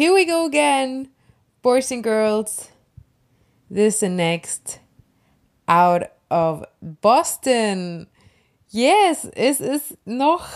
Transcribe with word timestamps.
Here 0.00 0.14
we 0.14 0.24
go 0.24 0.46
again, 0.46 1.08
boys 1.60 1.92
and 1.92 2.02
girls. 2.02 2.70
This 3.68 4.02
and 4.02 4.16
next, 4.16 4.80
out 5.68 6.04
of 6.30 6.64
Boston. 6.80 8.06
Yes, 8.70 9.28
es 9.36 9.60
ist 9.60 9.98
noch. 10.06 10.46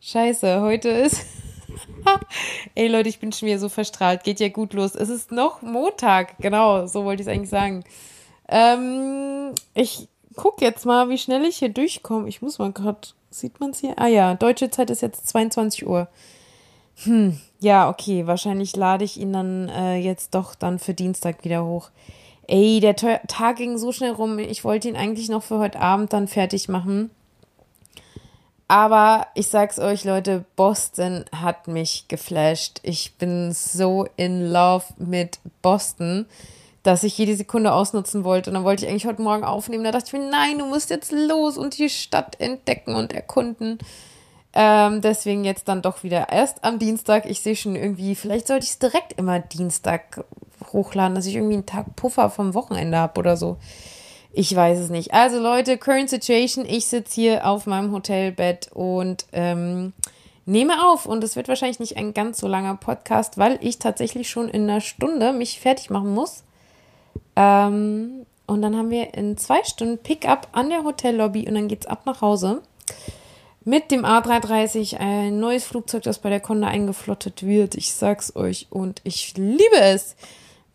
Scheiße, 0.00 0.62
heute 0.62 0.88
ist. 0.88 1.24
Ey 2.74 2.88
Leute, 2.88 3.08
ich 3.08 3.20
bin 3.20 3.30
schon 3.30 3.46
wieder 3.46 3.60
so 3.60 3.68
verstrahlt. 3.68 4.24
Geht 4.24 4.40
ja 4.40 4.48
gut 4.48 4.72
los. 4.72 4.96
Es 4.96 5.10
ist 5.10 5.30
noch 5.30 5.62
Montag. 5.62 6.36
Genau, 6.38 6.88
so 6.88 7.04
wollte 7.04 7.22
ich 7.22 7.28
es 7.28 7.32
eigentlich 7.32 7.50
sagen. 7.50 7.84
Ähm, 8.48 9.54
ich 9.74 10.08
gucke 10.34 10.64
jetzt 10.64 10.84
mal, 10.86 11.08
wie 11.08 11.18
schnell 11.18 11.44
ich 11.44 11.58
hier 11.58 11.68
durchkomme. 11.68 12.28
Ich 12.28 12.42
muss 12.42 12.58
mal 12.58 12.72
gerade. 12.72 12.98
Sieht 13.30 13.60
man 13.60 13.70
es 13.70 13.78
hier? 13.78 13.96
Ah 13.96 14.08
ja, 14.08 14.34
deutsche 14.34 14.72
Zeit 14.72 14.90
ist 14.90 15.02
jetzt 15.02 15.28
22 15.28 15.86
Uhr. 15.86 16.08
Hm, 17.04 17.38
ja, 17.60 17.88
okay. 17.88 18.26
Wahrscheinlich 18.26 18.76
lade 18.76 19.04
ich 19.04 19.18
ihn 19.18 19.32
dann 19.32 19.68
äh, 19.68 19.96
jetzt 19.96 20.34
doch 20.34 20.54
dann 20.54 20.78
für 20.78 20.94
Dienstag 20.94 21.44
wieder 21.44 21.64
hoch. 21.64 21.90
Ey, 22.46 22.80
der 22.80 22.96
Tag 22.96 23.56
ging 23.56 23.78
so 23.78 23.92
schnell 23.92 24.12
rum. 24.12 24.38
Ich 24.38 24.64
wollte 24.64 24.88
ihn 24.88 24.96
eigentlich 24.96 25.28
noch 25.28 25.42
für 25.42 25.58
heute 25.58 25.80
Abend 25.80 26.12
dann 26.12 26.26
fertig 26.26 26.68
machen. 26.68 27.10
Aber 28.66 29.26
ich 29.34 29.48
sag's 29.48 29.78
euch, 29.78 30.04
Leute, 30.04 30.44
Boston 30.56 31.24
hat 31.34 31.68
mich 31.68 32.06
geflasht. 32.08 32.80
Ich 32.82 33.14
bin 33.14 33.52
so 33.52 34.06
in 34.16 34.50
love 34.52 34.84
mit 34.98 35.38
Boston, 35.62 36.26
dass 36.82 37.02
ich 37.02 37.18
jede 37.18 37.34
Sekunde 37.34 37.72
ausnutzen 37.72 38.24
wollte. 38.24 38.50
Und 38.50 38.54
dann 38.54 38.64
wollte 38.64 38.84
ich 38.84 38.90
eigentlich 38.90 39.06
heute 39.06 39.22
Morgen 39.22 39.44
aufnehmen. 39.44 39.84
Da 39.84 39.90
dachte 39.92 40.06
ich 40.06 40.12
mir, 40.12 40.30
nein, 40.30 40.58
du 40.58 40.66
musst 40.66 40.90
jetzt 40.90 41.12
los 41.12 41.56
und 41.58 41.78
die 41.78 41.90
Stadt 41.90 42.40
entdecken 42.40 42.94
und 42.94 43.12
erkunden. 43.12 43.78
Ähm, 44.52 45.00
deswegen 45.00 45.44
jetzt 45.44 45.68
dann 45.68 45.82
doch 45.82 46.02
wieder 46.02 46.28
erst 46.30 46.64
am 46.64 46.78
Dienstag. 46.78 47.26
Ich 47.26 47.40
sehe 47.40 47.54
schon 47.54 47.76
irgendwie, 47.76 48.16
vielleicht 48.16 48.48
sollte 48.48 48.64
ich 48.64 48.70
es 48.70 48.78
direkt 48.78 49.12
immer 49.12 49.38
Dienstag 49.38 50.24
hochladen, 50.72 51.14
dass 51.14 51.26
ich 51.26 51.36
irgendwie 51.36 51.54
einen 51.54 51.66
Tag 51.66 51.94
Puffer 51.96 52.30
vom 52.30 52.54
Wochenende 52.54 52.98
habe 52.98 53.18
oder 53.18 53.36
so. 53.36 53.58
Ich 54.32 54.54
weiß 54.54 54.78
es 54.78 54.90
nicht. 54.90 55.12
Also 55.12 55.40
Leute, 55.40 55.78
Current 55.78 56.10
Situation, 56.10 56.64
ich 56.66 56.86
sitze 56.86 57.14
hier 57.20 57.46
auf 57.46 57.66
meinem 57.66 57.92
Hotelbett 57.92 58.70
und 58.72 59.26
ähm, 59.32 59.92
nehme 60.46 60.86
auf. 60.86 61.06
Und 61.06 61.24
es 61.24 61.36
wird 61.36 61.48
wahrscheinlich 61.48 61.80
nicht 61.80 61.96
ein 61.96 62.14
ganz 62.14 62.38
so 62.38 62.46
langer 62.46 62.76
Podcast, 62.76 63.38
weil 63.38 63.58
ich 63.60 63.78
tatsächlich 63.78 64.30
schon 64.30 64.48
in 64.48 64.64
einer 64.68 64.80
Stunde 64.80 65.32
mich 65.32 65.60
fertig 65.60 65.90
machen 65.90 66.14
muss. 66.14 66.44
Ähm, 67.36 68.26
und 68.46 68.62
dann 68.62 68.76
haben 68.76 68.90
wir 68.90 69.14
in 69.14 69.36
zwei 69.36 69.62
Stunden 69.64 69.98
Pickup 69.98 70.48
an 70.52 70.70
der 70.70 70.84
Hotellobby 70.84 71.46
und 71.48 71.54
dann 71.54 71.68
geht's 71.68 71.86
ab 71.86 72.02
nach 72.04 72.20
Hause 72.20 72.62
mit 73.64 73.90
dem 73.90 74.04
A330, 74.04 74.96
ein 74.96 75.38
neues 75.38 75.64
Flugzeug, 75.64 76.02
das 76.02 76.18
bei 76.18 76.30
der 76.30 76.40
Conda 76.40 76.68
eingeflottet 76.68 77.44
wird. 77.44 77.74
Ich 77.74 77.92
sag's 77.92 78.34
euch 78.34 78.66
und 78.70 79.00
ich 79.04 79.36
liebe 79.36 79.80
es, 79.80 80.16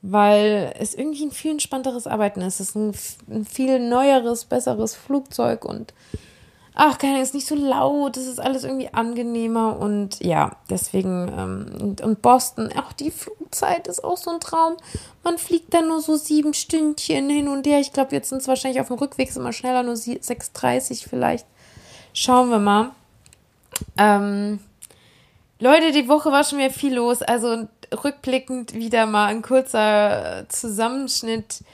weil 0.01 0.73
es 0.79 0.93
irgendwie 0.93 1.25
ein 1.25 1.31
viel 1.31 1.51
entspannteres 1.51 2.05
Arbeiten 2.05 2.41
ist. 2.41 2.59
Es 2.59 2.69
ist 2.69 2.75
ein, 2.75 2.93
ein 3.29 3.45
viel 3.45 3.79
neueres, 3.79 4.45
besseres 4.45 4.95
Flugzeug 4.95 5.65
und 5.65 5.93
ach, 6.75 6.97
keine 6.99 7.21
ist 7.21 7.33
nicht 7.33 7.47
so 7.47 7.55
laut, 7.55 8.17
es 8.17 8.27
ist 8.27 8.39
alles 8.39 8.63
irgendwie 8.63 8.93
angenehmer 8.93 9.79
und 9.79 10.23
ja, 10.23 10.57
deswegen 10.69 11.31
ähm, 11.35 11.81
und, 11.81 12.01
und, 12.01 12.21
Boston, 12.21 12.69
auch 12.77 12.93
die 12.93 13.11
Flugzeit 13.11 13.87
ist 13.87 14.03
auch 14.03 14.17
so 14.17 14.29
ein 14.29 14.39
Traum. 14.39 14.75
Man 15.23 15.37
fliegt 15.37 15.73
dann 15.73 15.87
nur 15.87 16.01
so 16.01 16.17
sieben 16.17 16.53
Stündchen 16.53 17.29
hin 17.29 17.47
und 17.47 17.65
her. 17.65 17.79
Ich 17.79 17.93
glaube, 17.93 18.13
jetzt 18.13 18.29
sind 18.29 18.41
es 18.41 18.47
wahrscheinlich 18.47 18.81
auf 18.81 18.89
dem 18.89 18.97
Rückweg 18.97 19.35
immer 19.35 19.53
schneller, 19.53 19.81
nur 19.81 19.95
6,30 19.95 21.07
vielleicht. 21.09 21.47
Schauen 22.17 22.49
wir 22.49 22.59
mal. 22.59 22.91
Ähm, 23.97 24.61
Leute, 25.59 25.91
die 25.91 26.07
Woche 26.07 26.31
war 26.31 26.45
schon 26.45 26.59
wieder 26.59 26.69
viel 26.69 26.95
los. 26.95 27.21
Also 27.21 27.67
rückblickend 27.91 28.73
wieder 28.73 29.05
mal 29.05 29.25
ein 29.25 29.41
kurzer 29.41 30.45
Zusammenschnitt. 30.47 31.65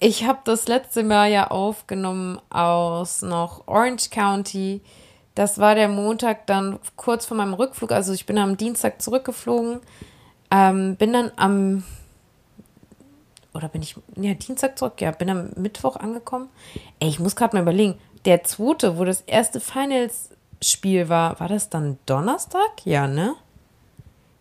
Ich 0.00 0.24
habe 0.24 0.40
das 0.42 0.66
letzte 0.66 1.04
Mal 1.04 1.30
ja 1.30 1.52
aufgenommen 1.52 2.40
aus 2.50 3.22
noch 3.22 3.68
Orange 3.68 4.10
County. 4.10 4.80
Das 5.36 5.60
war 5.60 5.76
der 5.76 5.86
Montag 5.86 6.48
dann 6.48 6.80
kurz 6.96 7.26
vor 7.26 7.36
meinem 7.36 7.54
Rückflug. 7.54 7.92
Also 7.92 8.12
ich 8.12 8.26
bin 8.26 8.38
am 8.38 8.56
Dienstag 8.56 9.00
zurückgeflogen. 9.00 9.78
Ähm, 10.50 10.96
bin 10.96 11.12
dann 11.12 11.30
am 11.36 11.84
oder 13.54 13.68
bin 13.68 13.82
ich 13.82 13.94
ja 14.16 14.34
Dienstag 14.34 14.76
zurück? 14.76 15.00
Ja, 15.00 15.12
bin 15.12 15.30
am 15.30 15.50
Mittwoch 15.54 15.94
angekommen. 15.94 16.48
Ey, 16.98 17.08
ich 17.10 17.20
muss 17.20 17.36
gerade 17.36 17.54
mal 17.54 17.62
überlegen 17.62 17.96
der 18.24 18.44
zweite, 18.44 18.98
wo 18.98 19.04
das 19.04 19.22
erste 19.22 19.60
Finals-Spiel 19.60 21.08
war, 21.08 21.38
war 21.40 21.48
das 21.48 21.68
dann 21.68 21.98
Donnerstag? 22.06 22.84
Ja, 22.84 23.06
ne? 23.06 23.34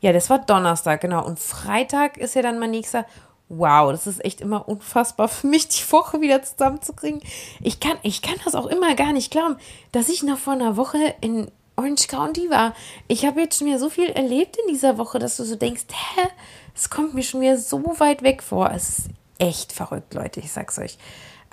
Ja, 0.01 0.13
das 0.13 0.29
war 0.29 0.39
Donnerstag, 0.39 1.01
genau. 1.01 1.25
Und 1.25 1.39
Freitag 1.39 2.17
ist 2.17 2.35
ja 2.35 2.41
dann 2.41 2.59
mein 2.59 2.71
nächster. 2.71 3.05
Wow, 3.49 3.91
das 3.91 4.07
ist 4.07 4.23
echt 4.23 4.39
immer 4.39 4.69
unfassbar 4.69 5.27
für 5.27 5.45
mich, 5.45 5.67
die 5.67 5.91
Woche 5.91 6.21
wieder 6.21 6.41
zusammenzukriegen. 6.41 7.21
Ich 7.61 7.81
kann, 7.81 7.97
ich 8.01 8.21
kann 8.21 8.37
das 8.45 8.55
auch 8.55 8.65
immer 8.65 8.95
gar 8.95 9.11
nicht 9.11 9.29
glauben, 9.29 9.57
dass 9.91 10.07
ich 10.07 10.23
noch 10.23 10.37
vor 10.37 10.53
einer 10.53 10.77
Woche 10.77 11.15
in 11.19 11.51
Orange 11.75 12.07
County 12.07 12.49
war. 12.49 12.73
Ich 13.09 13.25
habe 13.25 13.41
jetzt 13.41 13.57
schon 13.57 13.67
wieder 13.67 13.79
so 13.79 13.89
viel 13.89 14.09
erlebt 14.09 14.57
in 14.57 14.73
dieser 14.73 14.97
Woche, 14.97 15.19
dass 15.19 15.37
du 15.37 15.43
so 15.43 15.55
denkst, 15.55 15.83
hä, 15.89 16.27
es 16.73 16.89
kommt 16.89 17.13
mir 17.13 17.23
schon 17.23 17.41
wieder 17.41 17.57
so 17.57 17.83
weit 17.99 18.23
weg 18.23 18.41
vor. 18.41 18.71
Es 18.71 18.99
ist 18.99 19.09
echt 19.37 19.73
verrückt, 19.73 20.13
Leute, 20.13 20.39
ich 20.39 20.51
sag's 20.51 20.79
euch. 20.79 20.97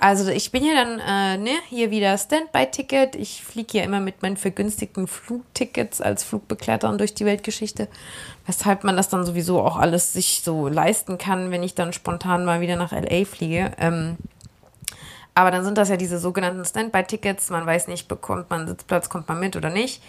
Also 0.01 0.31
ich 0.31 0.53
bin 0.53 0.65
ja 0.65 0.75
dann 0.75 1.01
äh, 1.01 1.39
ne, 1.39 1.59
hier 1.69 1.91
wieder 1.91 2.17
Standby-Ticket. 2.17 3.17
Ich 3.17 3.43
fliege 3.43 3.79
ja 3.79 3.85
immer 3.85 3.99
mit 3.99 4.23
meinen 4.23 4.37
vergünstigten 4.37 5.09
Flugtickets 5.09 6.01
als 6.01 6.23
Flugbegleiterin 6.23 6.99
durch 6.99 7.15
die 7.15 7.25
Weltgeschichte, 7.25 7.89
weshalb 8.47 8.85
man 8.85 8.97
das 8.97 9.09
dann 9.09 9.27
sowieso 9.27 9.61
auch 9.61 9.77
alles 9.77 10.13
sich 10.13 10.43
so 10.45 10.69
leisten 10.69 11.19
kann, 11.19 11.51
wenn 11.51 11.65
ich 11.65 11.75
dann 11.75 11.93
spontan 11.93 12.45
mal 12.45 12.61
wieder 12.61 12.77
nach 12.77 12.93
LA 12.93 13.25
fliege. 13.25 13.73
Ähm, 13.77 14.17
aber 15.35 15.51
dann 15.51 15.65
sind 15.65 15.77
das 15.77 15.89
ja 15.89 15.97
diese 15.97 16.21
sogenannten 16.21 16.65
Standby-Tickets. 16.65 17.51
Man 17.51 17.67
weiß 17.67 17.89
nicht, 17.89 18.07
bekommt 18.07 18.51
man 18.51 18.69
Sitzplatz, 18.69 19.09
kommt 19.09 19.27
man 19.27 19.41
mit 19.41 19.57
oder 19.57 19.71
nicht. 19.71 20.01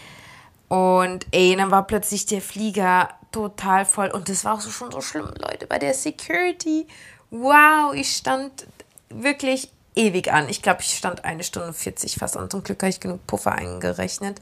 Und 0.68 1.26
ey, 1.32 1.56
dann 1.56 1.72
war 1.72 1.88
plötzlich 1.88 2.28
der 2.28 2.42
Flieger 2.42 3.10
total 3.32 3.86
voll. 3.86 4.12
Und 4.12 4.30
das 4.30 4.46
war 4.46 4.54
auch 4.54 4.62
so 4.62 4.70
schon 4.70 4.92
so 4.92 5.02
schlimm, 5.02 5.32
Leute, 5.40 5.66
bei 5.66 5.80
der 5.80 5.96
Security. 5.96 6.86
Wow, 7.32 7.94
ich 7.96 8.16
stand 8.16 8.68
wirklich 9.10 9.72
ewig 10.00 10.32
an. 10.32 10.48
Ich 10.50 10.62
glaube, 10.62 10.82
ich 10.82 10.98
stand 10.98 11.26
eine 11.26 11.44
Stunde 11.44 11.74
40 11.74 12.16
fast 12.16 12.38
und 12.38 12.50
zum 12.52 12.64
Glück 12.64 12.82
habe 12.82 12.90
ich 12.90 13.02
genug 13.02 13.28
Puffer 13.28 13.52
eingerechnet. 13.52 14.40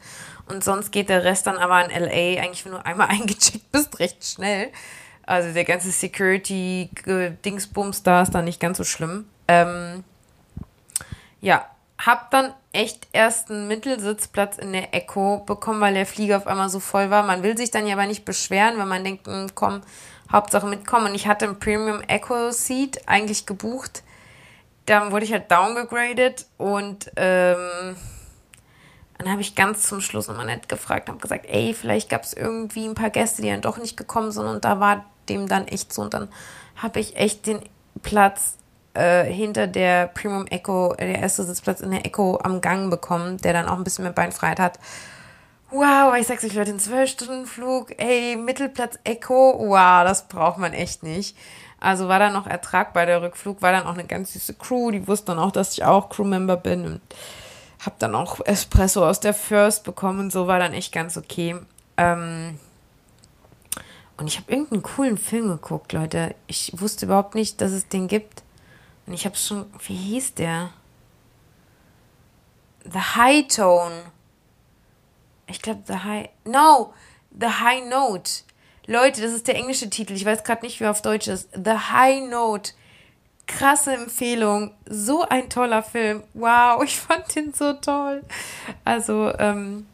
Und 0.48 0.64
sonst 0.64 0.92
geht 0.92 1.10
der 1.10 1.24
Rest 1.24 1.48
dann 1.48 1.58
aber 1.58 1.84
in 1.84 1.90
LA 1.90 2.40
eigentlich, 2.42 2.64
wenn 2.64 2.74
du 2.74 2.86
einmal 2.86 3.08
eingecheckt 3.10 3.72
bist, 3.72 3.98
recht 4.00 4.24
schnell. 4.24 4.70
Also 5.26 5.52
der 5.52 5.66
ganze 5.66 5.90
Security-Dingsbums 5.92 8.04
da 8.04 8.22
ist 8.22 8.34
dann 8.34 8.46
nicht 8.46 8.62
ganz 8.62 8.78
so 8.78 8.86
schlimm. 8.86 9.28
Ähm, 9.48 10.04
ja, 11.42 11.66
hab 11.98 12.30
dann 12.32 12.54
echt 12.72 13.08
erst 13.12 13.50
einen 13.50 13.68
Mittelsitzplatz 13.68 14.60
in 14.60 14.72
der 14.72 14.94
Echo 14.94 15.40
bekommen, 15.40 15.82
weil 15.82 15.96
der 15.96 16.06
Flieger 16.06 16.38
auf 16.38 16.48
einmal 16.48 16.70
so 16.70 16.80
voll 16.80 17.10
war. 17.10 17.24
Man 17.24 17.44
will 17.44 17.58
sich 17.58 17.72
dann 17.72 17.88
ja 17.88 17.96
aber 17.96 18.06
nicht 18.06 18.24
beschweren, 18.24 18.78
wenn 18.78 18.88
man 18.88 19.04
denkt, 19.04 19.28
hm, 19.28 19.50
komm, 19.56 19.82
Hauptsache 20.32 20.68
mitkommen. 20.68 21.08
Und 21.08 21.16
ich 21.16 21.28
hatte 21.28 21.46
ein 21.46 21.60
Premium 21.60 22.02
Echo 22.02 22.52
Seat 22.52 23.02
eigentlich 23.08 23.48
gebucht 23.48 24.04
dann 24.88 25.12
wurde 25.12 25.26
ich 25.26 25.34
halt 25.34 25.52
downgegradet 25.52 26.48
und 26.58 27.12
ähm, 27.18 27.96
dann 29.18 29.32
habe 29.32 29.42
ich 29.42 29.56
ganz 29.56 29.84
zum 29.84 30.02
Schluss 30.02 30.28
nochmal 30.28 30.46
nett 30.46 30.70
gefragt, 30.70 31.10
habe 31.10 31.20
gesagt, 31.20 31.46
ey, 31.48 31.74
vielleicht 31.74 32.10
gab 32.10 32.24
es 32.24 32.34
irgendwie 32.34 32.88
ein 32.88 32.96
paar 32.96 33.10
Gäste, 33.10 33.42
die 33.42 33.50
dann 33.50 33.62
doch 33.62 33.78
nicht 33.78 33.98
gekommen 33.98 34.32
sind 34.32 34.46
und 34.46 34.66
da 34.66 34.80
war 34.80 35.06
dem 35.30 35.48
dann 35.48 35.68
echt 35.68 35.94
so 35.94 36.04
und 36.04 36.14
dann 36.14 36.30
habe 36.76 37.00
ich 37.00 37.18
echt 37.18 37.48
den 37.48 37.60
Platz 38.02 38.58
äh, 38.94 39.26
hinter 39.26 39.68
der 39.68 40.08
Premium 40.08 40.48
Echo, 40.48 40.96
der 40.98 41.20
erste 41.20 41.44
Sitzplatz 41.44 41.82
in 41.82 41.92
der 41.92 42.06
Echo 42.06 42.40
am 42.42 42.62
Gang 42.62 42.90
bekommen, 42.90 43.38
der 43.38 43.54
dann 43.54 43.68
auch 43.68 43.78
ein 43.78 43.84
bisschen 43.84 44.04
mehr 44.04 44.14
Beinfreiheit 44.14 44.60
hat. 44.60 44.80
Wow, 45.70 46.16
ich 46.18 46.28
sag's 46.28 46.46
euch, 46.46 46.54
Leute, 46.54 46.72
ein 46.72 46.80
12-Stunden-Flug, 46.80 48.00
ey, 48.00 48.38
Mittelplatz 48.38 49.00
Echo, 49.04 49.56
wow, 49.60 50.06
das 50.06 50.30
braucht 50.30 50.60
man 50.60 50.72
echt 50.72 51.04
nicht. 51.04 51.36
Also 51.80 52.08
war 52.08 52.20
dann 52.20 52.34
noch 52.34 52.48
ertragbar 52.48 53.06
der 53.06 53.22
Rückflug, 53.22 53.62
war 53.62 53.72
dann 53.72 53.86
auch 53.86 53.94
eine 53.94 54.06
ganz 54.06 54.34
süße 54.34 54.56
Crew, 54.56 54.92
die 54.92 55.08
wussten 55.08 55.28
dann 55.28 55.40
auch, 55.40 55.52
dass 55.52 55.74
ich 55.74 55.84
auch 55.84 56.10
Crewmember 56.10 56.58
bin 56.58 56.86
und 56.86 57.02
habe 57.86 57.96
dann 58.00 58.16
auch 58.16 58.40
Espresso 58.46 59.08
aus 59.08 59.20
der 59.20 59.36
First 59.36 59.84
bekommen 59.84 60.20
und 60.20 60.32
so 60.32 60.48
war 60.48 60.58
dann 60.60 60.74
echt 60.74 60.92
ganz 60.92 61.18
okay. 61.18 61.56
Ähm 61.98 62.60
Und 64.18 64.28
ich 64.28 64.38
habe 64.38 64.52
irgendeinen 64.52 64.82
coolen 64.82 65.18
Film 65.18 65.50
geguckt, 65.50 65.94
Leute. 65.94 66.34
Ich 66.48 66.72
wusste 66.80 67.06
überhaupt 67.06 67.36
nicht, 67.36 67.62
dass 67.62 67.72
es 67.72 67.88
den 67.88 68.08
gibt. 68.08 68.42
Und 69.06 69.14
ich 69.14 69.26
habe 69.26 69.36
schon, 69.36 69.68
wie 69.86 69.96
hieß 69.96 70.34
der? 70.34 70.72
The 72.92 73.00
High 73.00 73.48
Tone. 73.48 74.02
Ich 75.46 75.62
glaube, 75.62 75.82
The 75.86 76.00
High, 76.00 76.30
no, 76.46 76.94
The 77.40 77.48
High 77.48 77.88
Note. 77.88 78.32
Leute, 78.88 79.22
das 79.22 79.34
ist 79.34 79.48
der 79.48 79.56
englische 79.56 79.90
Titel. 79.90 80.14
Ich 80.14 80.24
weiß 80.24 80.46
gerade 80.46 80.66
nicht, 80.66 80.80
wie 80.80 80.86
er 80.86 80.92
auf 80.92 81.02
Deutsch 81.02 81.28
ist. 81.28 81.50
The 81.54 81.92
High 81.92 82.30
Note. 82.30 82.72
Krasse 83.46 83.94
Empfehlung. 83.94 84.72
So 84.86 85.24
ein 85.28 85.50
toller 85.50 85.84
Film. 85.84 86.24
Wow, 86.34 86.82
ich 86.84 86.98
fand 86.98 87.36
den 87.36 87.54
so 87.54 87.74
toll. 87.74 88.24
Also, 88.86 89.34
ähm, 89.38 89.86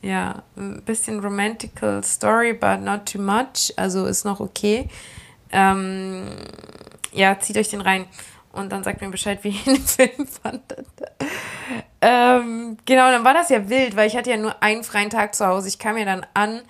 ja, 0.00 0.42
ein 0.56 0.80
bisschen 0.82 1.18
romantical 1.18 2.04
story, 2.04 2.52
but 2.52 2.80
not 2.80 3.06
too 3.12 3.20
much. 3.20 3.74
Also 3.76 4.06
ist 4.06 4.24
noch 4.24 4.38
okay. 4.38 4.88
Ähm, 5.50 6.28
ja, 7.12 7.38
zieht 7.40 7.56
euch 7.56 7.70
den 7.70 7.80
rein 7.80 8.06
und 8.52 8.70
dann 8.70 8.84
sagt 8.84 9.00
mir 9.00 9.08
Bescheid, 9.08 9.42
wie 9.42 9.50
ihr 9.66 9.74
den 9.74 9.84
Film 9.84 10.26
fandet. 10.28 10.86
ähm, 12.00 12.76
genau, 12.84 13.10
dann 13.10 13.24
war 13.24 13.34
das 13.34 13.48
ja 13.48 13.68
wild, 13.68 13.96
weil 13.96 14.06
ich 14.06 14.16
hatte 14.16 14.30
ja 14.30 14.36
nur 14.36 14.62
einen 14.62 14.84
freien 14.84 15.10
Tag 15.10 15.34
zu 15.34 15.46
Hause. 15.46 15.66
Ich 15.66 15.80
kam 15.80 15.96
ja 15.96 16.04
dann 16.04 16.24
an 16.34 16.62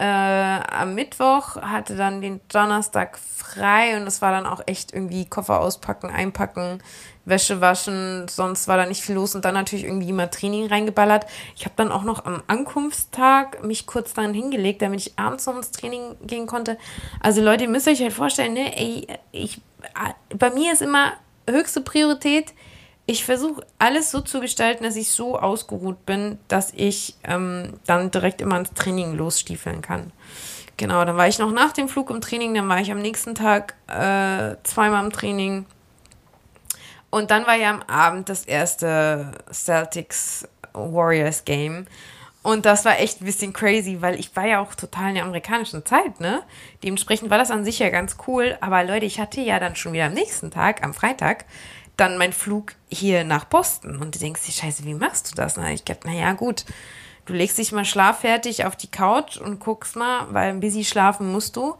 äh, 0.00 0.04
am 0.04 0.94
Mittwoch, 0.94 1.56
hatte 1.56 1.94
dann 1.94 2.22
den 2.22 2.40
Donnerstag 2.48 3.18
frei 3.18 3.98
und 3.98 4.06
das 4.06 4.22
war 4.22 4.32
dann 4.32 4.46
auch 4.46 4.62
echt 4.66 4.94
irgendwie 4.94 5.26
Koffer 5.26 5.60
auspacken, 5.60 6.08
einpacken, 6.08 6.82
Wäsche 7.26 7.60
waschen, 7.60 8.26
sonst 8.26 8.66
war 8.66 8.78
da 8.78 8.86
nicht 8.86 9.02
viel 9.02 9.16
los 9.16 9.34
und 9.34 9.44
dann 9.44 9.52
natürlich 9.52 9.84
irgendwie 9.84 10.08
immer 10.08 10.30
Training 10.30 10.68
reingeballert. 10.68 11.26
Ich 11.54 11.66
habe 11.66 11.74
dann 11.76 11.92
auch 11.92 12.02
noch 12.02 12.24
am 12.24 12.42
Ankunftstag 12.46 13.62
mich 13.62 13.86
kurz 13.86 14.14
dann 14.14 14.32
hingelegt, 14.32 14.80
damit 14.80 15.00
ich 15.00 15.18
abends 15.18 15.44
noch 15.44 15.56
ins 15.56 15.70
Training 15.70 16.16
gehen 16.22 16.46
konnte. 16.46 16.78
Also 17.20 17.42
Leute, 17.42 17.64
ihr 17.64 17.70
müsst 17.70 17.86
euch 17.86 18.00
halt 18.00 18.14
vorstellen, 18.14 18.54
ne, 18.54 18.74
ey, 18.78 19.06
ich, 19.32 19.60
bei 20.34 20.48
mir 20.48 20.72
ist 20.72 20.80
immer 20.80 21.12
höchste 21.46 21.82
Priorität, 21.82 22.54
ich 23.10 23.24
versuche 23.24 23.66
alles 23.80 24.12
so 24.12 24.20
zu 24.20 24.38
gestalten, 24.38 24.84
dass 24.84 24.94
ich 24.94 25.10
so 25.10 25.36
ausgeruht 25.36 26.06
bin, 26.06 26.38
dass 26.46 26.72
ich 26.76 27.16
ähm, 27.24 27.72
dann 27.84 28.12
direkt 28.12 28.40
immer 28.40 28.56
ins 28.56 28.72
Training 28.72 29.16
losstiefeln 29.16 29.82
kann. 29.82 30.12
Genau, 30.76 31.04
dann 31.04 31.16
war 31.16 31.26
ich 31.26 31.40
noch 31.40 31.50
nach 31.50 31.72
dem 31.72 31.88
Flug 31.88 32.08
im 32.10 32.20
Training, 32.20 32.54
dann 32.54 32.68
war 32.68 32.80
ich 32.80 32.92
am 32.92 33.02
nächsten 33.02 33.34
Tag 33.34 33.74
äh, 33.88 34.54
zweimal 34.62 35.04
im 35.04 35.10
Training. 35.10 35.66
Und 37.10 37.32
dann 37.32 37.48
war 37.48 37.56
ja 37.56 37.70
am 37.70 37.82
Abend 37.82 38.28
das 38.28 38.44
erste 38.44 39.32
Celtics 39.52 40.46
Warriors 40.72 41.44
Game. 41.44 41.86
Und 42.44 42.64
das 42.64 42.84
war 42.84 43.00
echt 43.00 43.20
ein 43.20 43.24
bisschen 43.24 43.52
crazy, 43.52 44.00
weil 44.00 44.20
ich 44.20 44.34
war 44.36 44.46
ja 44.46 44.60
auch 44.60 44.76
total 44.76 45.08
in 45.08 45.14
der 45.16 45.24
amerikanischen 45.24 45.84
Zeit, 45.84 46.20
ne? 46.20 46.42
Dementsprechend 46.84 47.28
war 47.28 47.38
das 47.38 47.50
an 47.50 47.64
sich 47.64 47.80
ja 47.80 47.90
ganz 47.90 48.16
cool. 48.28 48.56
Aber 48.60 48.84
Leute, 48.84 49.04
ich 49.04 49.18
hatte 49.18 49.40
ja 49.40 49.58
dann 49.58 49.74
schon 49.74 49.94
wieder 49.94 50.06
am 50.06 50.14
nächsten 50.14 50.52
Tag, 50.52 50.84
am 50.84 50.94
Freitag, 50.94 51.44
dann 52.00 52.18
meinen 52.18 52.32
Flug 52.32 52.74
hier 52.88 53.24
nach 53.24 53.44
Boston. 53.44 53.96
Und 53.96 54.14
du 54.14 54.18
denkst 54.18 54.46
dir, 54.46 54.52
scheiße, 54.52 54.84
wie 54.84 54.94
machst 54.94 55.30
du 55.30 55.34
das? 55.36 55.56
Na, 55.56 55.70
ich 55.70 55.84
dachte, 55.84 56.08
naja, 56.08 56.32
gut. 56.32 56.64
Du 57.26 57.34
legst 57.34 57.58
dich 57.58 57.70
mal 57.70 57.84
schlaffertig 57.84 58.64
auf 58.64 58.74
die 58.74 58.90
Couch 58.90 59.36
und 59.36 59.60
guckst 59.60 59.94
mal, 59.94 60.26
weil 60.30 60.48
ein 60.48 60.60
bisschen 60.60 60.84
schlafen 60.84 61.30
musst 61.30 61.56
du. 61.56 61.76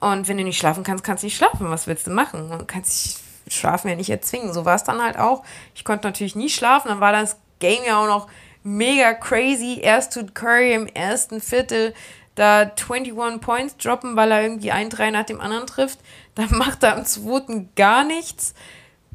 Und 0.00 0.28
wenn 0.28 0.38
du 0.38 0.44
nicht 0.44 0.58
schlafen 0.58 0.84
kannst, 0.84 1.04
kannst 1.04 1.22
du 1.22 1.26
nicht 1.26 1.36
schlafen. 1.36 1.68
Was 1.70 1.86
willst 1.86 2.06
du 2.06 2.10
machen? 2.10 2.48
Du 2.50 2.64
kannst 2.64 3.04
dich 3.04 3.28
Schlafen 3.52 3.88
ja 3.88 3.96
nicht 3.96 4.10
erzwingen. 4.10 4.52
So 4.52 4.64
war 4.64 4.74
es 4.74 4.84
dann 4.84 5.02
halt 5.02 5.18
auch. 5.18 5.42
Ich 5.74 5.84
konnte 5.84 6.06
natürlich 6.06 6.36
nie 6.36 6.50
schlafen. 6.50 6.88
Dann 6.88 7.00
war 7.00 7.12
das 7.12 7.38
Game 7.58 7.82
ja 7.86 8.02
auch 8.02 8.06
noch 8.06 8.28
mega 8.62 9.14
crazy. 9.14 9.78
Erst 9.80 10.14
tut 10.14 10.34
Curry 10.34 10.74
im 10.74 10.86
ersten 10.86 11.40
Viertel 11.40 11.94
da 12.34 12.70
21 12.70 13.40
Points 13.40 13.76
droppen, 13.76 14.16
weil 14.16 14.30
er 14.30 14.42
irgendwie 14.42 14.70
ein 14.70 14.90
Drei 14.90 15.10
nach 15.10 15.24
dem 15.24 15.40
anderen 15.40 15.66
trifft. 15.66 15.98
Dann 16.34 16.50
macht 16.56 16.82
er 16.82 16.96
am 16.96 17.04
zweiten 17.04 17.70
gar 17.74 18.04
nichts. 18.04 18.54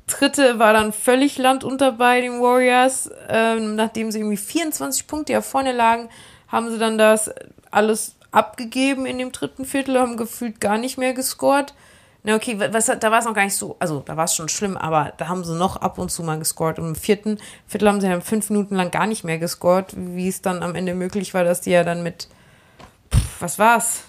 Dritte 0.08 0.60
war 0.60 0.74
dann 0.74 0.92
völlig 0.92 1.38
landunter 1.38 1.94
bei 1.94 2.22
den 2.22 2.42
Warriors. 2.42 3.10
Ähm, 3.30 3.76
nachdem 3.76 4.12
sie 4.12 4.20
irgendwie 4.20 4.38
24 4.38 5.08
Punkte 5.08 5.34
ja 5.34 5.42
vorne 5.42 5.72
lagen, 5.72 6.10
haben 6.48 6.70
sie 6.72 6.78
dann 6.78 6.98
das 6.98 7.32
alles 7.72 8.16
abgegeben 8.32 9.06
in 9.06 9.18
dem 9.18 9.32
dritten 9.32 9.66
Viertel, 9.66 10.00
haben 10.00 10.18
gefühlt 10.18 10.60
gar 10.60 10.78
nicht 10.78 10.98
mehr 10.98 11.14
gescored. 11.14 11.74
Na 12.24 12.36
okay, 12.36 12.58
was, 12.72 12.86
da 12.86 13.12
war 13.12 13.20
es 13.20 13.26
noch 13.26 13.34
gar 13.34 13.44
nicht 13.44 13.56
so, 13.56 13.76
also 13.80 14.00
da 14.00 14.16
war 14.16 14.26
es 14.26 14.34
schon 14.36 14.48
schlimm, 14.48 14.78
aber 14.78 15.12
da 15.18 15.28
haben 15.28 15.44
sie 15.44 15.56
noch 15.56 15.78
ab 15.78 15.98
und 15.98 16.10
zu 16.10 16.24
mal 16.24 16.40
gescored. 16.40 16.80
Und 16.80 16.88
im 16.88 16.96
vierten 16.96 17.38
Viertel 17.68 17.90
haben 17.90 18.00
sie 18.00 18.08
dann 18.08 18.22
fünf 18.22 18.50
Minuten 18.50 18.76
lang 18.76 18.92
gar 18.92 19.08
nicht 19.08 19.24
mehr 19.24 19.40
gescored, 19.40 19.94
wie 19.96 20.30
es 20.30 20.42
dann 20.42 20.64
am 20.64 20.76
Ende 20.76 20.96
möglich 20.96 21.34
war, 21.34 21.44
dass 21.44 21.62
die 21.62 21.72
ja 21.72 21.84
dann 21.84 22.02
mit, 22.02 22.30
pff, 23.14 23.42
was 23.42 23.60
war's, 23.60 24.04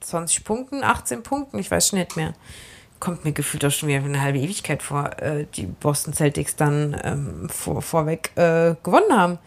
20 0.00 0.44
Punkten, 0.44 0.82
18 0.82 1.22
Punkten, 1.22 1.58
ich 1.58 1.70
weiß 1.70 1.88
schon 1.88 1.98
nicht 1.98 2.16
mehr. 2.16 2.32
Kommt 3.00 3.24
mir 3.24 3.32
gefühlt 3.32 3.64
auch 3.64 3.70
schon 3.70 3.88
wieder 3.88 4.02
eine 4.02 4.20
halbe 4.20 4.38
Ewigkeit 4.38 4.82
vor, 4.82 5.10
äh, 5.22 5.46
die 5.54 5.66
Boston 5.66 6.12
Celtics 6.12 6.56
dann 6.56 7.00
ähm, 7.04 7.48
vor, 7.48 7.82
vorweg 7.82 8.32
äh, 8.36 8.74
gewonnen 8.82 9.12
haben 9.16 9.38